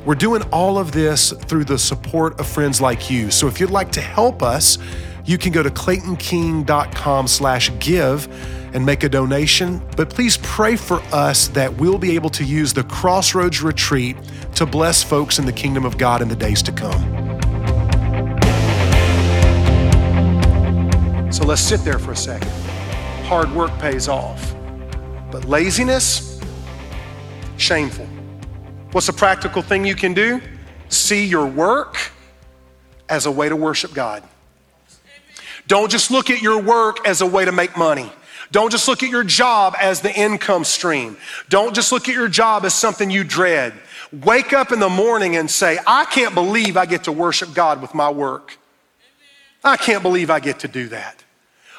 We're 0.04 0.14
doing 0.14 0.42
all 0.52 0.76
of 0.76 0.92
this 0.92 1.32
through 1.32 1.64
the 1.64 1.78
support 1.78 2.38
of 2.38 2.46
friends 2.46 2.80
like 2.80 3.10
you. 3.10 3.30
So 3.30 3.46
if 3.46 3.60
you'd 3.60 3.70
like 3.70 3.92
to 3.92 4.02
help 4.02 4.42
us, 4.42 4.76
you 5.24 5.38
can 5.38 5.52
go 5.52 5.62
to 5.62 5.70
claytonking.com 5.70 7.26
slash 7.28 7.70
give 7.78 8.28
and 8.74 8.84
make 8.84 9.04
a 9.04 9.08
donation. 9.08 9.82
But 9.96 10.10
please 10.10 10.38
pray 10.38 10.76
for 10.76 11.00
us 11.12 11.48
that 11.48 11.72
we'll 11.74 11.98
be 11.98 12.14
able 12.14 12.30
to 12.30 12.44
use 12.44 12.72
the 12.72 12.84
Crossroads 12.84 13.62
Retreat 13.62 14.16
to 14.54 14.66
bless 14.66 15.02
folks 15.02 15.38
in 15.38 15.46
the 15.46 15.52
kingdom 15.52 15.84
of 15.84 15.98
God 15.98 16.22
in 16.22 16.28
the 16.28 16.36
days 16.36 16.62
to 16.62 16.72
come. 16.72 17.00
So 21.32 21.44
let's 21.44 21.62
sit 21.62 21.80
there 21.80 21.98
for 21.98 22.12
a 22.12 22.16
second. 22.16 22.50
Hard 23.24 23.50
work 23.52 23.76
pays 23.78 24.08
off, 24.08 24.54
but 25.30 25.46
laziness, 25.46 26.40
shameful. 27.56 28.06
What's 28.92 29.08
a 29.08 29.12
practical 29.12 29.62
thing 29.62 29.86
you 29.86 29.94
can 29.94 30.12
do? 30.12 30.42
See 30.90 31.24
your 31.24 31.46
work 31.46 31.96
as 33.08 33.24
a 33.24 33.30
way 33.30 33.48
to 33.48 33.56
worship 33.56 33.94
God. 33.94 34.22
Don't 35.66 35.90
just 35.90 36.10
look 36.10 36.30
at 36.30 36.42
your 36.42 36.60
work 36.60 37.06
as 37.06 37.20
a 37.20 37.26
way 37.26 37.44
to 37.44 37.52
make 37.52 37.76
money. 37.76 38.10
Don't 38.50 38.70
just 38.70 38.86
look 38.86 39.02
at 39.02 39.08
your 39.08 39.24
job 39.24 39.74
as 39.80 40.02
the 40.02 40.14
income 40.14 40.64
stream. 40.64 41.16
Don't 41.48 41.74
just 41.74 41.90
look 41.90 42.08
at 42.08 42.14
your 42.14 42.28
job 42.28 42.64
as 42.64 42.74
something 42.74 43.10
you 43.10 43.24
dread. 43.24 43.72
Wake 44.12 44.52
up 44.52 44.72
in 44.72 44.78
the 44.78 44.90
morning 44.90 45.36
and 45.36 45.50
say, 45.50 45.78
I 45.86 46.04
can't 46.04 46.34
believe 46.34 46.76
I 46.76 46.84
get 46.84 47.04
to 47.04 47.12
worship 47.12 47.54
God 47.54 47.80
with 47.80 47.94
my 47.94 48.10
work. 48.10 48.58
I 49.64 49.78
can't 49.78 50.02
believe 50.02 50.28
I 50.28 50.40
get 50.40 50.60
to 50.60 50.68
do 50.68 50.88
that. 50.88 51.24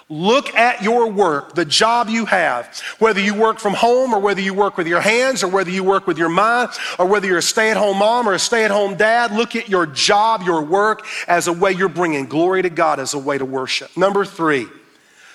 Look 0.09 0.53
at 0.53 0.83
your 0.83 1.09
work, 1.09 1.55
the 1.55 1.65
job 1.65 2.09
you 2.09 2.25
have, 2.25 2.81
whether 2.99 3.19
you 3.19 3.33
work 3.33 3.59
from 3.59 3.73
home 3.73 4.13
or 4.13 4.19
whether 4.19 4.41
you 4.41 4.53
work 4.53 4.77
with 4.77 4.87
your 4.87 5.01
hands 5.01 5.43
or 5.43 5.47
whether 5.47 5.71
you 5.71 5.83
work 5.83 6.05
with 6.07 6.17
your 6.17 6.29
mind 6.29 6.69
or 6.99 7.05
whether 7.05 7.25
you're 7.25 7.37
a 7.37 7.41
stay 7.41 7.71
at 7.71 7.77
home 7.77 7.97
mom 7.99 8.27
or 8.27 8.33
a 8.33 8.39
stay 8.39 8.65
at 8.65 8.71
home 8.71 8.95
dad. 8.95 9.31
Look 9.31 9.55
at 9.55 9.69
your 9.69 9.85
job, 9.85 10.43
your 10.43 10.61
work 10.61 11.05
as 11.27 11.47
a 11.47 11.53
way 11.53 11.71
you're 11.71 11.89
bringing 11.89 12.25
glory 12.25 12.61
to 12.61 12.69
God, 12.69 12.99
as 12.99 13.13
a 13.13 13.19
way 13.19 13.37
to 13.37 13.45
worship. 13.45 13.95
Number 13.95 14.25
three, 14.25 14.67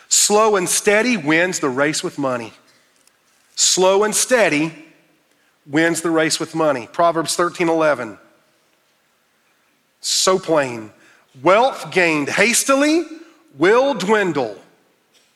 Slow 0.08 0.56
and 0.56 0.68
steady 0.68 1.16
wins 1.16 1.60
the 1.60 1.68
race 1.68 2.02
with 2.02 2.18
money. 2.18 2.52
Slow 3.54 4.04
and 4.04 4.14
steady 4.14 4.72
wins 5.66 6.00
the 6.00 6.10
race 6.10 6.40
with 6.40 6.54
money. 6.54 6.88
Proverbs 6.90 7.36
13 7.36 7.68
11. 7.68 8.18
So 10.00 10.38
plain. 10.38 10.92
Wealth 11.42 11.90
gained 11.90 12.28
hastily 12.28 13.04
will 13.58 13.92
dwindle, 13.94 14.56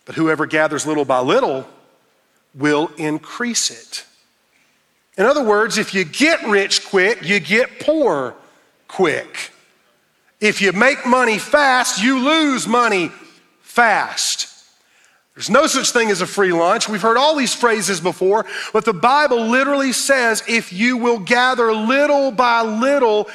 but 0.06 0.14
whoever 0.14 0.46
gathers 0.46 0.86
little 0.86 1.04
by 1.04 1.18
little 1.20 1.66
will 2.54 2.90
increase 2.96 3.70
it. 3.70 4.06
In 5.18 5.26
other 5.26 5.44
words, 5.44 5.76
if 5.76 5.92
you 5.92 6.04
get 6.04 6.42
rich 6.46 6.88
quick, 6.88 7.22
you 7.22 7.38
get 7.40 7.80
poor 7.80 8.34
quick. 8.88 9.50
If 10.40 10.62
you 10.62 10.72
make 10.72 11.06
money 11.06 11.38
fast, 11.38 12.02
you 12.02 12.18
lose 12.18 12.66
money 12.66 13.10
fast. 13.60 14.48
There's 15.34 15.48
no 15.48 15.66
such 15.66 15.90
thing 15.90 16.10
as 16.10 16.20
a 16.20 16.26
free 16.26 16.52
lunch. 16.52 16.88
We've 16.88 17.00
heard 17.00 17.16
all 17.16 17.34
these 17.36 17.54
phrases 17.54 18.00
before, 18.00 18.44
but 18.72 18.84
the 18.84 18.92
Bible 18.92 19.46
literally 19.46 19.92
says 19.92 20.42
if 20.46 20.72
you 20.72 20.98
will 20.98 21.18
gather 21.18 21.72
little 21.72 22.30
by 22.30 22.60
little, 22.62 23.30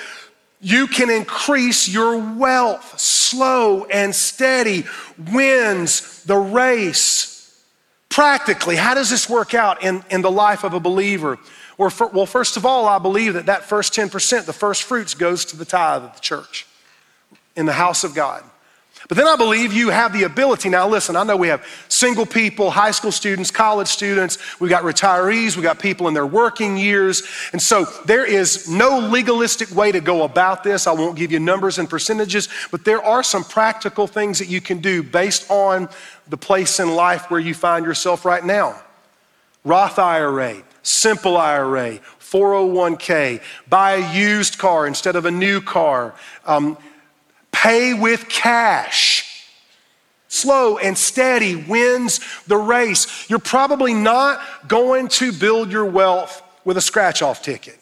You 0.60 0.88
can 0.88 1.10
increase 1.10 1.88
your 1.88 2.18
wealth. 2.18 3.00
Slow 3.00 3.86
and 3.86 4.14
steady 4.14 4.86
wins 5.32 6.24
the 6.24 6.38
race. 6.38 7.64
Practically, 8.10 8.76
how 8.76 8.94
does 8.94 9.10
this 9.10 9.30
work 9.30 9.54
out 9.54 9.84
in, 9.84 10.04
in 10.10 10.22
the 10.22 10.32
life 10.32 10.64
of 10.64 10.74
a 10.74 10.80
believer? 10.80 11.38
For, 11.78 12.08
well, 12.08 12.26
first 12.26 12.58
of 12.58 12.66
all, 12.66 12.88
I 12.88 12.98
believe 12.98 13.36
that 13.36 13.46
that 13.46 13.66
first 13.66 13.94
10%, 13.94 14.46
the 14.46 14.54
first 14.54 14.84
fruits, 14.84 15.14
goes 15.14 15.46
to 15.46 15.58
the 15.58 15.66
tithe 15.66 16.04
of 16.04 16.16
the 16.16 16.22
church 16.22 16.66
in 17.56 17.68
the 17.68 17.74
house 17.74 18.04
of 18.04 18.16
God. 18.16 18.44
But 19.08 19.16
then 19.16 19.28
I 19.28 19.38
believe 19.38 19.72
you 19.72 19.90
have 19.90 20.12
the 20.12 20.24
ability. 20.24 20.68
Now, 20.68 20.88
listen, 20.88 21.16
I 21.16 21.24
know 21.24 21.38
we 21.38 21.48
have 21.48 21.66
single 21.88 22.26
people, 22.26 22.70
high 22.70 22.92
school 22.92 23.14
students, 23.14 23.52
college 23.52 23.88
students, 23.88 24.38
we've 24.60 24.70
got 24.70 24.84
retirees, 24.84 25.56
we've 25.56 25.64
got 25.64 25.80
people 25.80 26.10
in 26.10 26.14
their 26.14 26.26
working 26.26 26.76
years. 26.76 27.24
And 27.54 27.62
so 27.62 27.86
there 28.04 28.26
is 28.26 28.70
no 28.70 29.00
legalistic 29.00 29.74
way 29.74 29.94
to 29.94 30.02
go 30.02 30.24
about 30.24 30.64
this. 30.66 30.88
I 30.88 30.92
won't 30.92 31.16
give 31.16 31.32
you 31.32 31.40
numbers 31.40 31.80
and 31.80 31.90
percentages, 31.90 32.50
but 32.70 32.84
there 32.84 33.02
are 33.02 33.24
some 33.24 33.46
practical 33.46 34.08
things 34.08 34.40
that 34.40 34.50
you 34.50 34.60
can 34.60 34.80
do 34.80 35.04
based 35.04 35.50
on 35.50 35.88
the 36.28 36.38
place 36.38 36.82
in 36.82 36.94
life 36.94 37.32
where 37.32 37.40
you 37.40 37.54
find 37.54 37.86
yourself 37.86 38.26
right 38.26 38.44
now. 38.44 38.82
Roth 39.64 40.00
IRA, 40.00 40.64
simple 40.84 41.38
IRA, 41.38 42.00
401k, 42.20 43.42
buy 43.70 43.94
a 43.94 44.14
used 44.14 44.58
car 44.58 44.86
instead 44.86 45.16
of 45.16 45.26
a 45.26 45.32
new 45.32 45.62
car. 45.62 46.14
Um, 46.46 46.78
Pay 47.64 47.96
with 47.96 48.30
cash. 48.30 49.44
Slow 50.28 50.78
and 50.78 50.96
steady 50.96 51.56
wins 51.56 52.20
the 52.46 52.56
race. 52.56 53.28
You're 53.28 53.40
probably 53.40 53.96
not 53.96 54.40
going 54.68 55.08
to 55.08 55.32
build 55.32 55.72
your 55.72 55.86
wealth 55.86 56.44
with 56.66 56.78
a 56.78 56.82
scratch 56.82 57.24
off 57.24 57.42
ticket. 57.42 57.80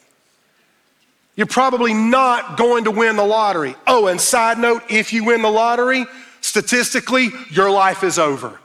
You're 1.35 1.45
probably 1.45 1.93
not 1.93 2.55
going 2.55 2.85
to 2.85 2.91
win 2.91 3.17
the 3.17 3.25
lottery. 3.25 3.75
Oh, 3.85 4.07
and 4.07 4.21
side 4.21 4.59
note 4.59 4.83
if 4.89 5.11
you 5.11 5.25
win 5.25 5.41
the 5.41 5.51
lottery, 5.51 6.05
statistically, 6.39 7.31
your 7.49 7.69
life 7.69 8.01
is 8.01 8.17
over. 8.17 8.57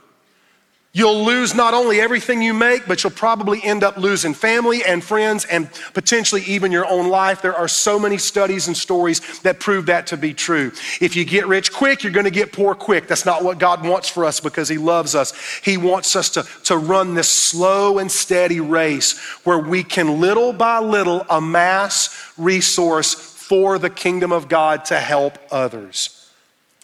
You'll 0.92 1.25
lose 1.25 1.54
not 1.54 1.73
only 1.73 2.00
everything 2.00 2.42
you 2.42 2.52
make, 2.52 2.88
but 2.88 3.04
you'll 3.04 3.12
probably 3.12 3.62
end 3.62 3.85
up 3.85 3.97
losing 3.97 4.35
family 4.35 4.82
and 4.85 5.04
friends 5.04 5.44
and 5.44 5.70
potentially 5.94 6.42
even 6.42 6.73
your 6.73 6.85
own 6.85 7.09
life. 7.09 7.42
There 7.42 7.54
are 7.54 7.68
so 7.68 7.97
many 7.97 8.18
studies 8.18 8.66
and 8.66 8.76
stories 8.76 9.38
that 9.42 9.61
prove 9.61 9.87
that 9.87 10.09
to 10.09 10.16
be 10.16 10.35
true. 10.35 10.73
If 11.00 11.14
you 11.14 11.25
get 11.25 11.47
rich 11.47 11.73
quick, 11.73 12.02
you're 12.02 12.12
going 12.12 12.25
to 12.25 12.30
get 12.32 12.52
poor 12.52 12.75
quick. 12.75 13.06
That's 13.06 13.25
not 13.25 13.44
what 13.44 13.59
God 13.61 13.87
wants 13.87 14.09
for 14.09 14.25
us 14.25 14.40
because 14.40 14.68
He 14.68 14.78
loves 14.78 15.14
us. 15.14 15.32
He 15.62 15.76
wants 15.76 16.16
us 16.16 16.28
to, 16.30 16.42
to 16.64 16.76
run 16.76 17.14
this 17.14 17.28
slow 17.28 17.99
and 18.00 18.11
steady 18.11 18.59
race 18.59 19.16
where 19.44 19.61
we 19.61 19.85
can 19.85 20.20
little 20.20 20.52
by 20.52 20.80
little 20.80 21.25
amass 21.30 22.32
resource 22.37 23.14
for 23.14 23.78
the 23.78 23.90
kingdom 23.90 24.32
of 24.32 24.49
God 24.49 24.87
to 24.87 24.99
help 24.99 25.38
others. 25.52 26.16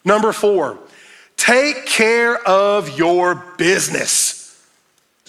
Number 0.04 0.32
four, 0.32 0.78
Take 1.36 1.86
care 1.86 2.36
of 2.46 2.98
your 2.98 3.34
business. 3.56 4.66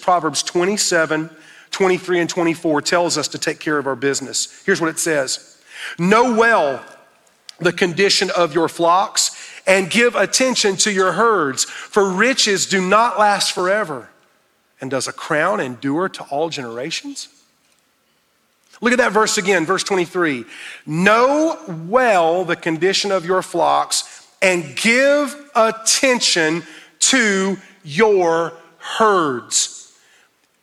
Proverbs 0.00 0.42
27, 0.42 1.30
23, 1.70 2.20
and 2.20 2.30
24 2.30 2.82
tells 2.82 3.18
us 3.18 3.28
to 3.28 3.38
take 3.38 3.60
care 3.60 3.78
of 3.78 3.86
our 3.86 3.96
business. 3.96 4.62
Here's 4.64 4.80
what 4.80 4.90
it 4.90 4.98
says 4.98 5.60
Know 5.98 6.34
well 6.34 6.84
the 7.60 7.72
condition 7.72 8.30
of 8.36 8.54
your 8.54 8.68
flocks 8.68 9.36
and 9.66 9.90
give 9.90 10.14
attention 10.14 10.76
to 10.76 10.92
your 10.92 11.12
herds, 11.12 11.64
for 11.64 12.10
riches 12.10 12.66
do 12.66 12.80
not 12.80 13.18
last 13.18 13.52
forever. 13.52 14.08
And 14.80 14.90
does 14.90 15.08
a 15.08 15.12
crown 15.12 15.60
endure 15.60 16.08
to 16.08 16.22
all 16.24 16.48
generations? 16.48 17.28
Look 18.80 18.92
at 18.92 18.98
that 18.98 19.12
verse 19.12 19.38
again, 19.38 19.66
verse 19.66 19.82
23. 19.82 20.44
Know 20.86 21.58
well 21.88 22.44
the 22.44 22.56
condition 22.56 23.10
of 23.10 23.26
your 23.26 23.42
flocks 23.42 24.17
and 24.40 24.76
give 24.76 25.34
attention 25.54 26.62
to 27.00 27.56
your 27.84 28.52
herds. 28.78 29.74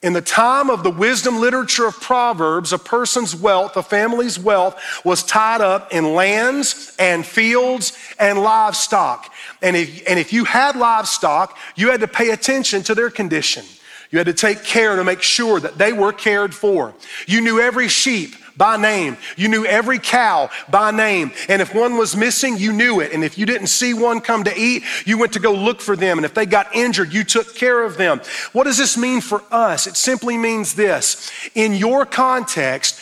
In 0.01 0.13
the 0.13 0.21
time 0.21 0.69
of 0.69 0.83
the 0.83 0.91
wisdom 0.91 1.39
literature 1.39 1.87
of 1.87 1.99
Proverbs, 1.99 2.71
a 2.71 2.77
person's 2.77 3.35
wealth, 3.35 3.75
a 3.75 3.81
family's 3.81 4.37
wealth, 4.37 4.79
was 5.03 5.23
tied 5.23 5.61
up 5.61 5.91
in 5.91 6.13
lands 6.13 6.95
and 6.99 7.25
fields 7.25 7.97
and 8.19 8.39
livestock. 8.39 9.33
And 9.63 9.75
if, 9.75 10.07
and 10.07 10.19
if 10.19 10.31
you 10.31 10.43
had 10.43 10.75
livestock, 10.75 11.57
you 11.75 11.89
had 11.89 12.01
to 12.01 12.07
pay 12.07 12.29
attention 12.29 12.83
to 12.83 12.93
their 12.93 13.09
condition. 13.09 13.65
You 14.11 14.19
had 14.19 14.27
to 14.27 14.33
take 14.33 14.63
care 14.63 14.95
to 14.95 15.03
make 15.03 15.23
sure 15.23 15.59
that 15.59 15.79
they 15.79 15.91
were 15.91 16.13
cared 16.13 16.53
for. 16.53 16.93
You 17.25 17.41
knew 17.41 17.59
every 17.59 17.87
sheep 17.87 18.35
by 18.57 18.77
name. 18.77 19.17
You 19.35 19.47
knew 19.47 19.65
every 19.65 19.99
cow 19.99 20.49
by 20.69 20.91
name. 20.91 21.31
And 21.49 21.61
if 21.61 21.73
one 21.73 21.97
was 21.97 22.15
missing, 22.15 22.57
you 22.57 22.71
knew 22.71 22.99
it. 22.99 23.11
And 23.11 23.23
if 23.23 23.37
you 23.37 23.45
didn't 23.45 23.67
see 23.67 23.93
one 23.93 24.21
come 24.21 24.43
to 24.45 24.57
eat, 24.57 24.83
you 25.05 25.17
went 25.17 25.33
to 25.33 25.39
go 25.39 25.53
look 25.53 25.81
for 25.81 25.95
them. 25.95 26.17
And 26.17 26.25
if 26.25 26.33
they 26.33 26.45
got 26.45 26.75
injured, 26.75 27.13
you 27.13 27.23
took 27.23 27.55
care 27.55 27.83
of 27.83 27.97
them. 27.97 28.21
What 28.53 28.65
does 28.65 28.77
this 28.77 28.97
mean 28.97 29.21
for 29.21 29.43
us? 29.51 29.87
It 29.87 29.95
simply 29.95 30.37
means 30.37 30.73
this 30.75 31.31
in 31.53 31.73
your 31.73 32.05
context, 32.05 32.99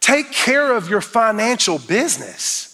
take 0.00 0.32
care 0.32 0.74
of 0.74 0.88
your 0.88 1.00
financial 1.00 1.78
business. 1.78 2.68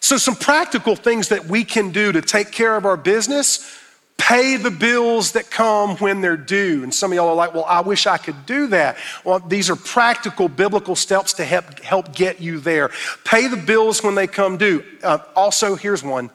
So, 0.00 0.18
some 0.18 0.36
practical 0.36 0.94
things 0.94 1.30
that 1.30 1.46
we 1.46 1.64
can 1.64 1.90
do 1.90 2.12
to 2.12 2.22
take 2.22 2.52
care 2.52 2.76
of 2.76 2.86
our 2.86 2.96
business 2.96 3.82
Pay 4.16 4.56
the 4.56 4.70
bills 4.70 5.32
that 5.32 5.50
come 5.50 5.96
when 5.98 6.20
they're 6.20 6.36
due. 6.36 6.82
And 6.82 6.92
some 6.92 7.12
of 7.12 7.16
y'all 7.16 7.28
are 7.28 7.34
like, 7.34 7.54
well, 7.54 7.66
I 7.66 7.80
wish 7.80 8.06
I 8.06 8.16
could 8.16 8.46
do 8.46 8.66
that. 8.68 8.96
Well, 9.24 9.38
these 9.38 9.70
are 9.70 9.76
practical 9.76 10.48
biblical 10.48 10.96
steps 10.96 11.34
to 11.34 11.44
help, 11.44 11.78
help 11.80 12.14
get 12.14 12.40
you 12.40 12.58
there. 12.58 12.90
Pay 13.24 13.46
the 13.48 13.56
bills 13.56 14.02
when 14.02 14.14
they 14.14 14.26
come 14.26 14.56
due. 14.56 14.82
Uh, 15.02 15.18
also, 15.36 15.76
here's 15.76 16.02
one. 16.02 16.30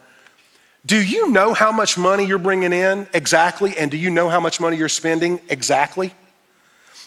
Do 0.86 1.00
you 1.00 1.32
know 1.32 1.54
how 1.54 1.72
much 1.72 1.98
money 1.98 2.26
you're 2.26 2.40
bringing 2.40 2.74
in 2.74 3.08
exactly? 3.14 3.78
And 3.78 3.92
do 3.92 3.98
you 3.98 4.10
know 4.10 4.30
how 4.30 4.40
much 4.40 4.60
money 4.60 4.78
you're 4.78 4.90
spending 4.90 5.40
exactly? 5.50 6.14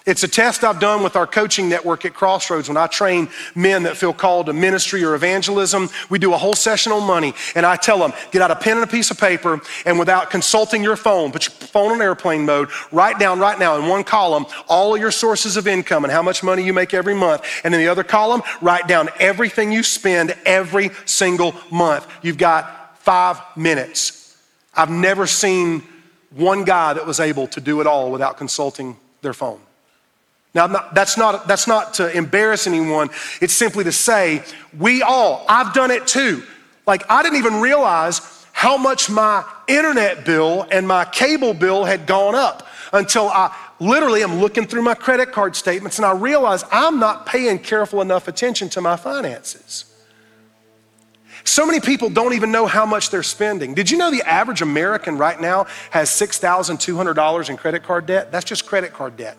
It's 0.07 0.23
a 0.23 0.29
test 0.29 0.65
I've 0.65 0.81
done 0.81 1.03
with 1.03 1.17
our 1.17 1.27
coaching 1.27 1.67
network 1.67 2.05
at 2.05 2.13
Crossroads 2.13 2.69
when 2.69 2.77
I 2.77 2.89
train 2.89 3.27
men 3.55 3.85
that 3.85 3.97
feel 3.97 4.13
called 4.13 4.47
to 4.47 4.53
ministry 4.53 5.03
or 5.03 5.15
evangelism. 5.15 5.89
We 6.11 6.19
do 6.19 6.35
a 6.35 6.37
whole 6.37 6.53
session 6.53 6.93
on 6.93 7.07
money, 7.07 7.33
and 7.55 7.65
I 7.65 7.77
tell 7.77 7.99
them, 7.99 8.13
get 8.31 8.43
out 8.43 8.51
a 8.51 8.57
pen 8.57 8.77
and 8.77 8.85
a 8.85 8.87
piece 8.87 9.11
of 9.11 9.19
paper, 9.19 9.63
and 9.87 9.99
without 9.99 10.29
consulting 10.29 10.83
your 10.83 10.97
phone, 10.97 11.33
put 11.33 11.47
your 11.47 11.55
phone 11.69 11.91
on 11.91 12.03
airplane 12.03 12.45
mode, 12.45 12.69
write 12.93 13.19
down 13.19 13.39
right 13.39 13.59
now 13.59 13.77
in 13.79 13.89
one 13.89 14.05
column 14.05 14.45
all 14.69 14.95
of 14.95 15.01
your 15.01 15.11
sources 15.11 15.57
of 15.57 15.67
income 15.67 16.05
and 16.05 16.13
how 16.13 16.23
much 16.23 16.43
money 16.43 16.63
you 16.63 16.75
make 16.75 16.93
every 16.93 17.15
month. 17.15 17.43
And 17.65 17.75
in 17.75 17.81
the 17.81 17.89
other 17.89 18.05
column, 18.05 18.43
write 18.61 18.87
down 18.87 19.09
everything 19.19 19.73
you 19.73 19.83
spend 19.83 20.37
every 20.45 20.91
single 21.07 21.55
month. 21.71 22.07
You've 22.21 22.37
got 22.37 22.99
five 22.99 23.41
minutes. 23.57 24.37
I've 24.75 24.91
never 24.91 25.27
seen 25.27 25.83
one 26.31 26.65
guy 26.65 26.93
that 26.93 27.07
was 27.07 27.21
able 27.21 27.47
to 27.47 27.61
do 27.61 27.81
it 27.81 27.87
all 27.87 28.13
without 28.13 28.37
consulting 28.37 28.99
their 29.23 29.33
phone. 29.33 29.61
Now, 30.55 30.69
that's, 30.93 31.17
not, 31.19 31.49
that's 31.49 31.67
not 31.67 31.95
to 31.95 32.17
embarrass 32.17 32.67
anyone. 32.67 33.11
It's 33.41 33.55
simply 33.55 33.85
to 33.85 33.93
say, 33.93 34.45
we 34.79 35.03
all, 35.03 35.45
I've 35.49 35.75
done 35.75 35.91
it 35.91 36.07
too. 36.07 36.45
Like, 36.87 37.03
I 37.11 37.23
didn't 37.23 37.39
even 37.39 37.61
realize 37.61 38.47
how 38.53 38.77
much 38.77 39.11
my 39.11 39.45
internet 39.67 40.25
bill 40.25 40.67
and 40.71 40.87
my 40.87 41.05
cable 41.07 41.55
bill 41.55 41.85
had 41.85 42.07
gone 42.07 42.37
up 42.37 42.69
until 42.93 43.29
I 43.29 43.55
literally 43.81 44.23
am 44.23 44.41
looking 44.41 44.67
through 44.67 44.83
my 44.83 44.95
credit 44.95 45.33
card 45.33 45.57
statements 45.57 45.99
and 45.99 46.07
I 46.07 46.13
realize 46.13 46.63
I'm 46.71 47.01
not 47.01 47.27
paying 47.27 47.59
careful 47.59 48.01
enough 48.01 48.29
attention 48.29 48.69
to 48.71 48.81
my 48.81 48.95
finances. 48.95 49.87
So 51.43 51.67
many 51.67 51.81
people 51.81 52.09
don't 52.09 52.33
even 52.33 52.53
know 52.53 52.67
how 52.67 52.87
much 52.87 53.11
they're 53.11 53.25
spending. 53.25 53.75
Did 53.75 53.91
you 53.91 53.99
know 53.99 54.11
the 54.11 54.23
average 54.23 54.63
American 54.63 55.19
right 55.19 55.39
now 55.39 55.67
has 55.91 56.09
$6,200 56.11 57.51
in 57.51 57.57
credit 57.57 57.83
card 57.83 58.07
debt? 58.07 58.31
That's 58.31 58.45
just 58.45 58.67
credit 58.67 58.93
card 58.93 59.17
debt. 59.17 59.37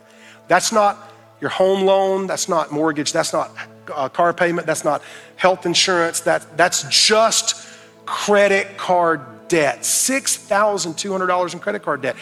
That's 0.47 0.71
not 0.71 1.11
your 1.41 1.49
home 1.49 1.85
loan, 1.85 2.27
that's 2.27 2.47
not 2.47 2.71
mortgage, 2.71 3.11
that's 3.11 3.33
not 3.33 3.51
uh, 3.93 4.09
car 4.09 4.33
payment, 4.33 4.67
that's 4.67 4.83
not 4.83 5.01
health 5.35 5.65
insurance, 5.65 6.21
that, 6.21 6.57
that's 6.57 6.83
just 6.89 7.67
credit 8.05 8.77
card 8.77 9.21
debt. 9.47 9.81
$6,200 9.81 11.53
in 11.53 11.59
credit 11.59 11.83
card 11.83 12.01
debt. 12.01 12.15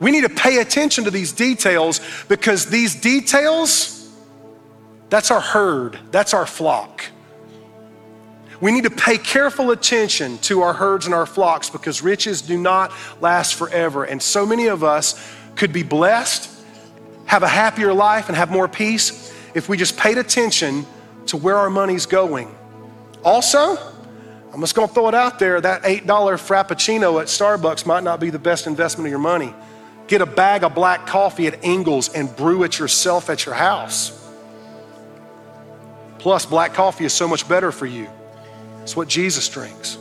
We 0.00 0.10
need 0.10 0.22
to 0.22 0.28
pay 0.28 0.58
attention 0.58 1.04
to 1.04 1.10
these 1.10 1.32
details 1.32 2.00
because 2.28 2.66
these 2.66 2.94
details, 3.00 4.10
that's 5.10 5.30
our 5.30 5.40
herd, 5.40 5.98
that's 6.10 6.34
our 6.34 6.46
flock. 6.46 7.04
We 8.60 8.70
need 8.70 8.84
to 8.84 8.90
pay 8.90 9.18
careful 9.18 9.72
attention 9.72 10.38
to 10.38 10.62
our 10.62 10.72
herds 10.72 11.06
and 11.06 11.14
our 11.14 11.26
flocks 11.26 11.68
because 11.68 12.00
riches 12.00 12.42
do 12.42 12.56
not 12.56 12.92
last 13.20 13.54
forever. 13.54 14.04
And 14.04 14.22
so 14.22 14.46
many 14.46 14.68
of 14.68 14.84
us 14.84 15.20
could 15.56 15.72
be 15.72 15.82
blessed 15.82 16.51
have 17.32 17.42
a 17.42 17.48
happier 17.48 17.94
life 17.94 18.28
and 18.28 18.36
have 18.36 18.50
more 18.50 18.68
peace 18.68 19.32
if 19.54 19.66
we 19.66 19.78
just 19.78 19.96
paid 19.96 20.18
attention 20.18 20.84
to 21.24 21.38
where 21.38 21.56
our 21.56 21.70
money's 21.70 22.04
going. 22.04 22.54
Also, 23.24 23.78
I'm 24.52 24.60
just 24.60 24.74
gonna 24.74 24.86
throw 24.86 25.08
it 25.08 25.14
out 25.14 25.38
there 25.38 25.58
that 25.58 25.82
$8 25.82 26.04
Frappuccino 26.06 27.22
at 27.22 27.28
Starbucks 27.28 27.86
might 27.86 28.02
not 28.02 28.20
be 28.20 28.28
the 28.28 28.38
best 28.38 28.66
investment 28.66 29.06
of 29.06 29.10
your 29.10 29.18
money. 29.18 29.54
Get 30.08 30.20
a 30.20 30.26
bag 30.26 30.62
of 30.62 30.74
black 30.74 31.06
coffee 31.06 31.46
at 31.46 31.64
Ingles 31.64 32.10
and 32.12 32.36
brew 32.36 32.64
it 32.64 32.78
yourself 32.78 33.30
at 33.30 33.46
your 33.46 33.54
house. 33.54 34.12
Plus, 36.18 36.44
black 36.44 36.74
coffee 36.74 37.06
is 37.06 37.14
so 37.14 37.26
much 37.26 37.48
better 37.48 37.72
for 37.72 37.86
you. 37.86 38.10
It's 38.82 38.94
what 38.94 39.08
Jesus 39.08 39.48
drinks. 39.48 39.96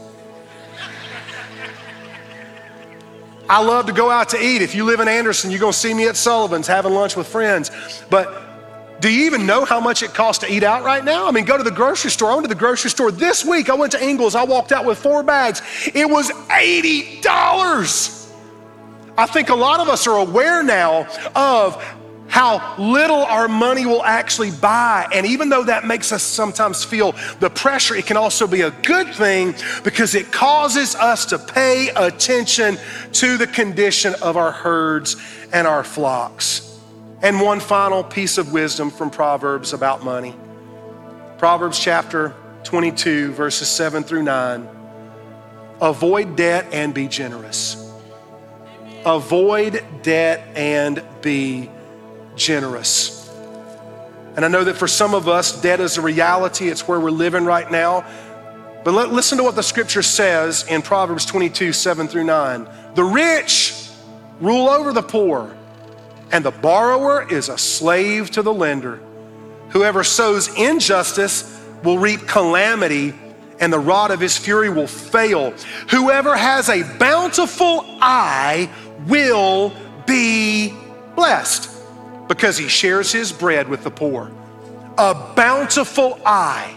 I 3.52 3.62
love 3.62 3.86
to 3.88 3.92
go 3.92 4.10
out 4.10 4.30
to 4.30 4.42
eat. 4.42 4.62
If 4.62 4.74
you 4.74 4.86
live 4.86 5.02
in 5.02 5.10
Anderson, 5.10 5.52
you're 5.52 5.60
going 5.60 5.74
to 5.74 5.78
see 5.78 5.94
me 5.94 6.08
at 6.08 6.16
Sullivan's 6.16 6.68
having 6.68 6.94
lunch 6.94 7.18
with 7.18 7.28
friends. 7.28 7.70
But 8.10 9.02
do 9.02 9.14
you 9.14 9.26
even 9.26 9.46
know 9.46 9.66
how 9.66 9.82
much 9.82 10.04
it 10.04 10.14
costs 10.14 10.42
to 10.46 10.50
eat 10.50 10.64
out 10.64 10.86
right 10.86 11.04
now? 11.04 11.28
I 11.28 11.32
mean, 11.32 11.44
go 11.44 11.58
to 11.58 11.64
the 11.64 11.70
grocery 11.70 12.12
store. 12.12 12.32
I 12.32 12.36
went 12.36 12.46
to 12.46 12.48
the 12.48 12.56
grocery 12.56 12.92
store 12.92 13.12
this 13.12 13.44
week. 13.44 13.70
I 13.70 13.74
went 13.74 13.92
to 13.92 14.02
Ingles. 14.02 14.36
I 14.36 14.46
walked 14.46 14.72
out 14.72 14.86
with 14.86 15.00
four 15.00 15.22
bags. 15.22 15.62
It 15.94 16.10
was 16.10 16.32
$80. 16.32 18.32
I 19.18 19.26
think 19.26 19.50
a 19.50 19.56
lot 19.56 19.82
of 19.82 19.90
us 19.90 20.08
are 20.08 20.16
aware 20.16 20.64
now 20.64 21.06
of 21.36 21.84
how 22.32 22.76
little 22.78 23.24
our 23.26 23.50
money 23.50 23.86
will 23.86 24.04
actually 24.04 24.52
buy. 24.52 25.06
And 25.14 25.26
even 25.26 25.50
though 25.50 25.66
that 25.66 25.86
makes 25.86 26.14
us 26.14 26.24
sometimes 26.24 26.82
feel 26.82 27.12
the 27.42 27.50
pressure, 27.50 27.94
it 27.94 28.06
can 28.06 28.16
also 28.16 28.48
be 28.48 28.62
a 28.62 28.72
good 28.72 29.14
thing 29.14 29.54
because 29.84 30.16
it 30.16 30.32
causes 30.32 30.96
us 30.96 31.26
to 31.26 31.38
pay 31.38 31.90
attention 31.90 32.78
to 33.14 33.38
the 33.38 33.48
condition 33.48 34.16
of 34.22 34.38
our 34.38 34.54
herds 34.54 35.18
and 35.52 35.68
our 35.68 35.84
flocks. 35.84 36.80
And 37.22 37.42
one 37.42 37.60
final 37.60 38.02
piece 38.02 38.38
of 38.38 38.54
wisdom 38.54 38.92
from 38.92 39.12
Proverbs 39.12 39.74
about 39.74 40.04
money 40.04 40.34
Proverbs 41.38 41.80
chapter 41.80 42.34
22, 42.64 43.34
verses 43.34 43.68
7 43.68 44.04
through 44.04 44.24
9. 44.24 44.70
Avoid 45.82 46.36
debt 46.38 46.68
and 46.72 46.94
be 46.94 47.08
generous. 47.08 47.92
Avoid 49.06 49.84
debt 50.04 50.48
and 50.56 51.04
be 51.24 51.70
generous. 52.42 53.22
And 54.36 54.46
I 54.46 54.48
know 54.48 54.64
that 54.64 54.78
for 54.78 54.88
some 54.88 55.14
of 55.14 55.28
us, 55.28 55.62
debt 55.62 55.80
is 55.80 55.98
a 55.98 56.02
reality, 56.02 56.70
it's 56.70 56.88
where 56.88 57.00
we're 57.00 57.12
living 57.12 57.46
right 57.46 57.70
now. 57.70 58.06
But 58.84 58.94
let, 58.94 59.12
listen 59.12 59.38
to 59.38 59.44
what 59.44 59.56
the 59.56 59.64
scripture 59.64 60.02
says 60.02 60.66
in 60.68 60.82
Proverbs 60.82 61.26
22 61.26 61.74
7 61.74 62.08
through 62.08 62.24
9. 62.24 62.68
The 62.96 63.04
rich 63.04 63.90
rule 64.40 64.70
over 64.70 64.94
the 64.94 65.04
poor, 65.04 65.56
and 66.32 66.44
the 66.44 66.52
borrower 66.52 67.30
is 67.32 67.50
a 67.50 67.58
slave 67.58 68.32
to 68.32 68.42
the 68.42 68.54
lender. 68.54 69.02
Whoever 69.70 70.04
sows 70.04 70.48
injustice 70.58 71.62
will 71.84 72.00
reap 72.00 72.22
calamity, 72.28 73.14
and 73.60 73.72
the 73.72 73.80
rod 73.80 74.12
of 74.12 74.20
his 74.20 74.38
fury 74.38 74.70
will 74.70 74.88
fail. 74.88 75.52
Whoever 75.90 76.36
has 76.36 76.70
a 76.70 76.84
bountiful 76.98 77.86
eye 78.02 78.70
will 79.08 79.74
be 80.08 80.74
blessed 81.16 81.71
because 82.32 82.58
he 82.58 82.70
shares 82.70 83.12
his 83.12 83.34
bread 83.34 83.68
with 83.68 83.84
the 83.84 83.92
poor. 83.92 84.32
A 84.98 85.14
bountiful 85.36 86.18
eye. 86.26 86.74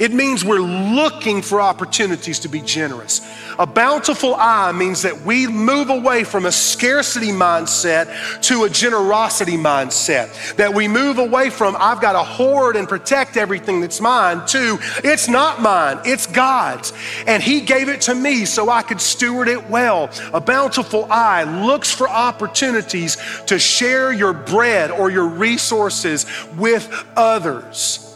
It 0.00 0.14
means 0.14 0.46
we're 0.46 0.60
looking 0.60 1.42
for 1.42 1.60
opportunities 1.60 2.38
to 2.40 2.48
be 2.48 2.62
generous. 2.62 3.20
A 3.58 3.66
bountiful 3.66 4.34
eye 4.34 4.72
means 4.72 5.02
that 5.02 5.26
we 5.26 5.46
move 5.46 5.90
away 5.90 6.24
from 6.24 6.46
a 6.46 6.52
scarcity 6.52 7.32
mindset 7.32 8.40
to 8.44 8.64
a 8.64 8.70
generosity 8.70 9.58
mindset. 9.58 10.56
That 10.56 10.72
we 10.72 10.88
move 10.88 11.18
away 11.18 11.50
from, 11.50 11.76
I've 11.78 12.00
got 12.00 12.12
to 12.14 12.20
hoard 12.22 12.76
and 12.76 12.88
protect 12.88 13.36
everything 13.36 13.82
that's 13.82 14.00
mine, 14.00 14.46
to, 14.46 14.78
it's 15.04 15.28
not 15.28 15.60
mine, 15.60 15.98
it's 16.06 16.26
God's. 16.26 16.94
And 17.26 17.42
He 17.42 17.60
gave 17.60 17.90
it 17.90 18.00
to 18.02 18.14
me 18.14 18.46
so 18.46 18.70
I 18.70 18.80
could 18.80 19.02
steward 19.02 19.48
it 19.48 19.68
well. 19.68 20.08
A 20.32 20.40
bountiful 20.40 21.08
eye 21.12 21.42
looks 21.42 21.92
for 21.92 22.08
opportunities 22.08 23.18
to 23.48 23.58
share 23.58 24.14
your 24.14 24.32
bread 24.32 24.90
or 24.90 25.10
your 25.10 25.28
resources 25.28 26.24
with 26.56 27.06
others. 27.16 28.09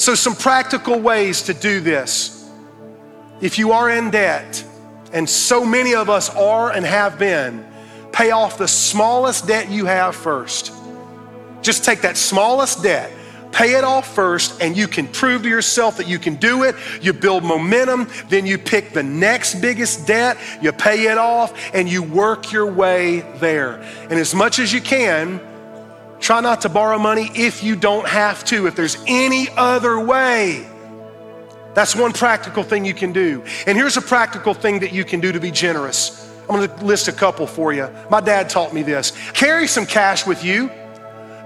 So, 0.00 0.14
some 0.14 0.34
practical 0.34 0.98
ways 0.98 1.42
to 1.42 1.52
do 1.52 1.80
this. 1.80 2.50
If 3.42 3.58
you 3.58 3.72
are 3.72 3.90
in 3.90 4.10
debt, 4.10 4.64
and 5.12 5.28
so 5.28 5.62
many 5.62 5.94
of 5.94 6.08
us 6.08 6.30
are 6.30 6.72
and 6.72 6.86
have 6.86 7.18
been, 7.18 7.66
pay 8.10 8.30
off 8.30 8.56
the 8.56 8.66
smallest 8.66 9.46
debt 9.46 9.68
you 9.68 9.84
have 9.84 10.16
first. 10.16 10.72
Just 11.60 11.84
take 11.84 12.00
that 12.00 12.16
smallest 12.16 12.82
debt, 12.82 13.12
pay 13.52 13.76
it 13.76 13.84
off 13.84 14.14
first, 14.14 14.62
and 14.62 14.74
you 14.74 14.88
can 14.88 15.06
prove 15.06 15.42
to 15.42 15.50
yourself 15.50 15.98
that 15.98 16.08
you 16.08 16.18
can 16.18 16.36
do 16.36 16.62
it. 16.62 16.76
You 17.02 17.12
build 17.12 17.44
momentum, 17.44 18.08
then 18.30 18.46
you 18.46 18.56
pick 18.56 18.94
the 18.94 19.02
next 19.02 19.56
biggest 19.56 20.06
debt, 20.06 20.38
you 20.62 20.72
pay 20.72 21.08
it 21.08 21.18
off, 21.18 21.52
and 21.74 21.86
you 21.86 22.02
work 22.02 22.52
your 22.52 22.72
way 22.72 23.20
there. 23.36 23.82
And 24.08 24.14
as 24.14 24.34
much 24.34 24.60
as 24.60 24.72
you 24.72 24.80
can, 24.80 25.42
try 26.20 26.40
not 26.40 26.60
to 26.62 26.68
borrow 26.68 26.98
money 26.98 27.30
if 27.34 27.64
you 27.64 27.74
don't 27.74 28.06
have 28.06 28.44
to, 28.46 28.66
if 28.66 28.76
there's 28.76 28.96
any 29.06 29.48
other 29.56 29.98
way. 29.98 30.68
That's 31.74 31.94
one 31.96 32.12
practical 32.12 32.62
thing 32.62 32.84
you 32.84 32.94
can 32.94 33.12
do. 33.12 33.44
And 33.66 33.76
here's 33.76 33.96
a 33.96 34.02
practical 34.02 34.54
thing 34.54 34.80
that 34.80 34.92
you 34.92 35.04
can 35.04 35.20
do 35.20 35.32
to 35.32 35.40
be 35.40 35.50
generous. 35.50 36.28
I'm 36.48 36.66
gonna 36.66 36.84
list 36.84 37.06
a 37.08 37.12
couple 37.12 37.46
for 37.46 37.72
you. 37.72 37.88
My 38.10 38.20
dad 38.20 38.48
taught 38.48 38.74
me 38.74 38.82
this. 38.82 39.12
Carry 39.32 39.68
some 39.68 39.86
cash 39.86 40.26
with 40.26 40.44
you. 40.44 40.70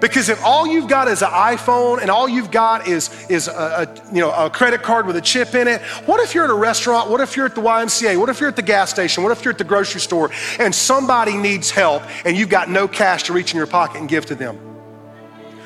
Because 0.05 0.29
if 0.29 0.45
all 0.45 0.67
you've 0.67 0.87
got 0.87 1.09
is 1.09 1.23
an 1.23 1.31
iPhone 1.31 2.03
and 2.03 2.11
all 2.11 2.29
you've 2.29 2.51
got 2.51 2.87
is, 2.87 3.09
is 3.31 3.49
a, 3.49 3.89
a, 3.89 4.15
you 4.15 4.21
know, 4.21 4.31
a 4.33 4.51
credit 4.51 4.83
card 4.83 5.07
with 5.07 5.17
a 5.17 5.21
chip 5.23 5.55
in 5.55 5.67
it, 5.67 5.81
what 6.05 6.21
if 6.21 6.35
you're 6.35 6.45
at 6.45 6.51
a 6.51 6.55
restaurant? 6.55 7.09
What 7.09 7.23
if 7.23 7.39
you're 7.39 7.47
at 7.47 7.55
the 7.55 7.63
YMCA? 7.63 8.21
What 8.21 8.29
if 8.29 8.39
you're 8.39 8.51
at 8.51 8.57
the 8.57 8.61
gas 8.61 8.91
station? 8.91 9.23
What 9.23 9.33
if 9.33 9.43
you're 9.47 9.53
at 9.53 9.57
the 9.57 9.65
grocery 9.65 10.03
store 10.03 10.31
and 10.59 10.75
somebody 10.75 11.39
needs 11.39 11.71
help 11.71 12.03
and 12.27 12.37
you've 12.37 12.51
got 12.51 12.69
no 12.69 12.87
cash 12.87 13.23
to 13.23 13.33
reach 13.33 13.53
in 13.53 13.57
your 13.57 13.67
pocket 13.67 13.99
and 13.99 14.07
give 14.07 14.27
to 14.27 14.35
them? 14.35 14.74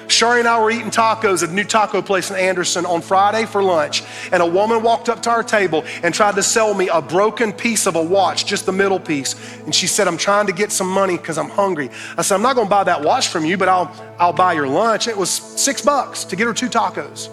Sharie 0.09 0.38
and 0.38 0.49
I 0.49 0.61
were 0.61 0.71
eating 0.71 0.90
tacos 0.90 1.42
at 1.42 1.51
a 1.51 1.53
new 1.53 1.64
taco 1.64 2.01
place 2.01 2.31
in 2.31 2.37
Anderson 2.37 2.87
on 2.87 3.03
Friday 3.03 3.44
for 3.44 3.62
lunch, 3.62 4.03
and 4.33 4.42
a 4.42 4.47
woman 4.47 4.83
walked 4.83 5.09
up 5.09 5.23
to 5.23 5.31
our 5.31 5.42
table 5.42 5.85
and 6.03 6.14
tried 6.14 6.35
to 6.37 6.42
sell 6.42 6.73
me 6.73 6.88
a 6.88 7.03
broken 7.03 7.53
piece 7.53 7.87
of 7.87 7.94
a 7.94 8.03
watch, 8.03 8.47
just 8.47 8.64
the 8.66 8.73
middle 8.73 8.99
piece. 8.99 9.35
And 9.64 9.75
she 9.75 9.87
said, 9.87 10.09
I'm 10.09 10.16
trying 10.16 10.47
to 10.47 10.53
get 10.53 10.73
some 10.73 10.88
money 10.88 11.18
because 11.18 11.37
I'm 11.37 11.51
hungry. 11.51 11.90
I 12.16 12.23
said, 12.23 12.37
I'm 12.37 12.42
not 12.42 12.57
gonna 12.57 12.71
buy 12.71 12.85
that 12.85 13.03
watch 13.03 13.29
from 13.29 13.44
you, 13.44 13.59
but 13.59 13.68
I'll, 13.68 13.94
I'll 14.18 14.33
buy 14.33 14.55
your 14.55 14.66
lunch. 14.66 15.09
It 15.09 15.16
was 15.16 15.31
six 15.31 15.83
bucks 15.83 16.25
to 16.25 16.37
get 16.37 16.47
her 16.47 16.55
two 16.55 16.68
tacos. 16.68 17.29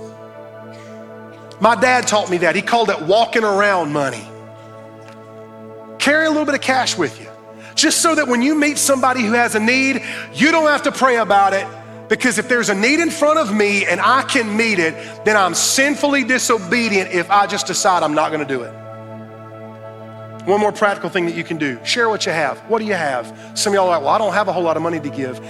My 1.61 1.75
dad 1.75 2.07
taught 2.07 2.29
me 2.29 2.37
that. 2.39 2.55
He 2.55 2.61
called 2.61 2.89
it 2.89 3.01
walking 3.01 3.45
around 3.45 3.93
money. 3.93 4.27
Carry 5.97 6.25
a 6.25 6.29
little 6.29 6.45
bit 6.45 6.55
of 6.55 6.61
cash 6.61 6.97
with 6.97 7.21
you, 7.21 7.29
just 7.73 8.01
so 8.01 8.15
that 8.15 8.27
when 8.27 8.41
you 8.41 8.53
meet 8.53 8.77
somebody 8.77 9.21
who 9.21 9.31
has 9.31 9.55
a 9.55 9.59
need, 9.61 10.03
you 10.33 10.51
don't 10.51 10.67
have 10.67 10.83
to 10.83 10.91
pray 10.91 11.15
about 11.15 11.53
it 11.53 11.65
because 12.09 12.37
if 12.37 12.47
there's 12.47 12.69
a 12.69 12.75
need 12.75 12.99
in 12.99 13.09
front 13.09 13.39
of 13.39 13.53
me 13.53 13.85
and 13.85 13.99
I 13.99 14.23
can 14.23 14.55
meet 14.55 14.79
it, 14.79 14.93
then 15.25 15.35
I'm 15.35 15.53
sinfully 15.53 16.23
disobedient 16.23 17.11
if 17.11 17.29
I 17.31 17.47
just 17.47 17.67
decide 17.67 18.03
I'm 18.03 18.13
not 18.13 18.31
gonna 18.31 18.45
do 18.45 18.63
it. 18.63 18.73
One 20.45 20.59
more 20.59 20.71
practical 20.71 21.09
thing 21.09 21.25
that 21.25 21.35
you 21.35 21.43
can 21.43 21.57
do 21.57 21.79
share 21.83 22.07
what 22.07 22.25
you 22.25 22.31
have. 22.31 22.59
What 22.69 22.79
do 22.79 22.85
you 22.85 22.93
have? 22.93 23.27
Some 23.55 23.73
of 23.73 23.75
y'all 23.75 23.87
are 23.87 23.97
like, 23.97 24.01
well, 24.01 24.09
I 24.09 24.17
don't 24.17 24.33
have 24.33 24.47
a 24.47 24.53
whole 24.53 24.63
lot 24.63 24.77
of 24.77 24.83
money 24.83 24.99
to 24.99 25.09
give. 25.09 25.41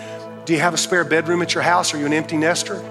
Do 0.46 0.54
you 0.54 0.60
have 0.60 0.74
a 0.74 0.78
spare 0.78 1.04
bedroom 1.04 1.42
at 1.42 1.54
your 1.54 1.64
house? 1.64 1.94
Are 1.94 1.98
you 1.98 2.06
an 2.06 2.14
empty 2.14 2.38
nester? 2.38 2.82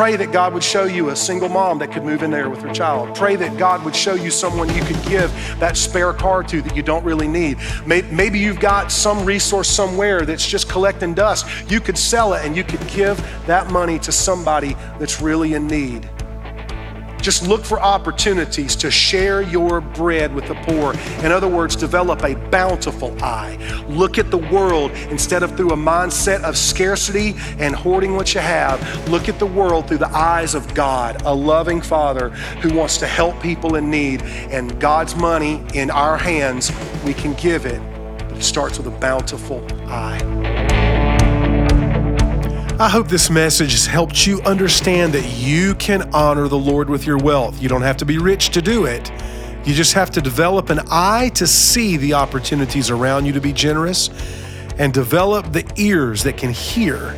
Pray 0.00 0.16
that 0.16 0.32
God 0.32 0.54
would 0.54 0.64
show 0.64 0.84
you 0.84 1.10
a 1.10 1.14
single 1.14 1.50
mom 1.50 1.78
that 1.80 1.92
could 1.92 2.04
move 2.04 2.22
in 2.22 2.30
there 2.30 2.48
with 2.48 2.62
her 2.62 2.72
child. 2.72 3.14
Pray 3.14 3.36
that 3.36 3.58
God 3.58 3.84
would 3.84 3.94
show 3.94 4.14
you 4.14 4.30
someone 4.30 4.74
you 4.74 4.82
could 4.82 4.96
give 5.02 5.30
that 5.60 5.76
spare 5.76 6.14
car 6.14 6.42
to 6.44 6.62
that 6.62 6.74
you 6.74 6.82
don't 6.82 7.04
really 7.04 7.28
need. 7.28 7.58
Maybe 7.84 8.38
you've 8.38 8.60
got 8.60 8.90
some 8.90 9.26
resource 9.26 9.68
somewhere 9.68 10.24
that's 10.24 10.46
just 10.46 10.70
collecting 10.70 11.12
dust. 11.12 11.44
You 11.70 11.80
could 11.80 11.98
sell 11.98 12.32
it 12.32 12.46
and 12.46 12.56
you 12.56 12.64
could 12.64 12.80
give 12.88 13.18
that 13.46 13.70
money 13.70 13.98
to 13.98 14.10
somebody 14.10 14.72
that's 14.98 15.20
really 15.20 15.52
in 15.52 15.66
need. 15.66 16.08
Just 17.20 17.46
look 17.46 17.64
for 17.64 17.80
opportunities 17.80 18.74
to 18.76 18.90
share 18.90 19.42
your 19.42 19.80
bread 19.80 20.34
with 20.34 20.46
the 20.46 20.54
poor. 20.54 20.94
In 21.24 21.32
other 21.32 21.48
words, 21.48 21.76
develop 21.76 22.22
a 22.22 22.34
bountiful 22.50 23.16
eye. 23.22 23.56
Look 23.88 24.18
at 24.18 24.30
the 24.30 24.38
world 24.38 24.90
instead 25.10 25.42
of 25.42 25.56
through 25.56 25.70
a 25.70 25.76
mindset 25.76 26.42
of 26.42 26.56
scarcity 26.56 27.34
and 27.58 27.74
hoarding 27.74 28.16
what 28.16 28.34
you 28.34 28.40
have. 28.40 29.08
Look 29.08 29.28
at 29.28 29.38
the 29.38 29.46
world 29.46 29.88
through 29.88 29.98
the 29.98 30.16
eyes 30.16 30.54
of 30.54 30.74
God, 30.74 31.22
a 31.24 31.34
loving 31.34 31.80
Father 31.80 32.30
who 32.60 32.74
wants 32.74 32.98
to 32.98 33.06
help 33.06 33.40
people 33.42 33.76
in 33.76 33.90
need. 33.90 34.22
And 34.22 34.80
God's 34.80 35.14
money 35.16 35.62
in 35.74 35.90
our 35.90 36.16
hands, 36.16 36.72
we 37.04 37.14
can 37.14 37.34
give 37.34 37.66
it. 37.66 37.80
But 38.28 38.38
it 38.38 38.42
starts 38.42 38.78
with 38.78 38.86
a 38.86 38.98
bountiful 38.98 39.64
eye. 39.88 40.59
I 42.80 42.88
hope 42.88 43.08
this 43.08 43.28
message 43.28 43.72
has 43.72 43.84
helped 43.84 44.26
you 44.26 44.40
understand 44.40 45.12
that 45.12 45.26
you 45.38 45.74
can 45.74 46.08
honor 46.14 46.48
the 46.48 46.56
Lord 46.56 46.88
with 46.88 47.04
your 47.04 47.18
wealth. 47.18 47.60
You 47.60 47.68
don't 47.68 47.82
have 47.82 47.98
to 47.98 48.06
be 48.06 48.16
rich 48.16 48.48
to 48.52 48.62
do 48.62 48.86
it. 48.86 49.12
You 49.66 49.74
just 49.74 49.92
have 49.92 50.10
to 50.12 50.22
develop 50.22 50.70
an 50.70 50.80
eye 50.90 51.30
to 51.34 51.46
see 51.46 51.98
the 51.98 52.14
opportunities 52.14 52.88
around 52.88 53.26
you 53.26 53.34
to 53.34 53.40
be 53.40 53.52
generous 53.52 54.08
and 54.78 54.94
develop 54.94 55.52
the 55.52 55.70
ears 55.76 56.22
that 56.22 56.38
can 56.38 56.52
hear 56.52 57.14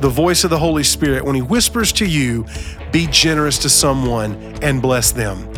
the 0.00 0.10
voice 0.10 0.44
of 0.44 0.50
the 0.50 0.58
Holy 0.58 0.84
Spirit 0.84 1.24
when 1.24 1.34
He 1.34 1.40
whispers 1.40 1.92
to 1.92 2.04
you, 2.04 2.44
be 2.92 3.06
generous 3.06 3.56
to 3.60 3.70
someone 3.70 4.34
and 4.60 4.82
bless 4.82 5.12
them. 5.12 5.50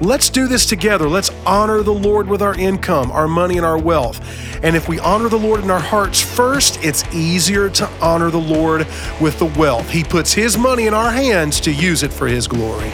Let's 0.00 0.28
do 0.28 0.48
this 0.48 0.66
together. 0.66 1.08
Let's 1.08 1.30
honor 1.46 1.82
the 1.82 1.94
Lord 1.94 2.28
with 2.28 2.42
our 2.42 2.58
income, 2.58 3.10
our 3.12 3.28
money, 3.28 3.56
and 3.56 3.66
our 3.66 3.78
wealth. 3.78 4.20
And 4.62 4.76
if 4.76 4.88
we 4.88 4.98
honor 5.00 5.28
the 5.28 5.38
Lord 5.38 5.62
in 5.62 5.70
our 5.70 5.80
hearts 5.80 6.20
first, 6.20 6.82
it's 6.82 7.04
easier 7.14 7.68
to 7.70 7.88
honor 8.00 8.30
the 8.30 8.38
Lord 8.38 8.86
with 9.20 9.38
the 9.38 9.52
wealth. 9.58 9.88
He 9.90 10.04
puts 10.04 10.32
His 10.32 10.56
money 10.56 10.86
in 10.86 10.94
our 10.94 11.10
hands 11.10 11.60
to 11.60 11.72
use 11.72 12.02
it 12.02 12.12
for 12.12 12.26
His 12.26 12.48
glory. 12.48 12.90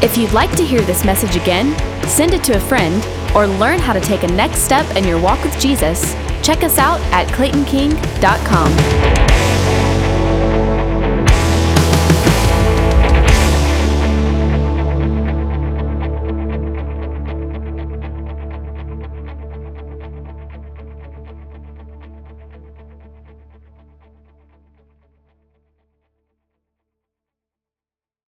If 0.00 0.16
you'd 0.16 0.32
like 0.32 0.54
to 0.56 0.64
hear 0.64 0.80
this 0.82 1.04
message 1.04 1.36
again, 1.36 1.76
send 2.08 2.32
it 2.32 2.44
to 2.44 2.56
a 2.56 2.60
friend, 2.60 3.04
or 3.34 3.46
learn 3.46 3.78
how 3.78 3.92
to 3.92 4.00
take 4.00 4.22
a 4.22 4.28
next 4.28 4.60
step 4.60 4.96
in 4.96 5.04
your 5.04 5.20
walk 5.20 5.42
with 5.44 5.58
Jesus, 5.58 6.14
check 6.42 6.62
us 6.62 6.78
out 6.78 7.00
at 7.12 7.26
claytonking.com. 7.28 9.27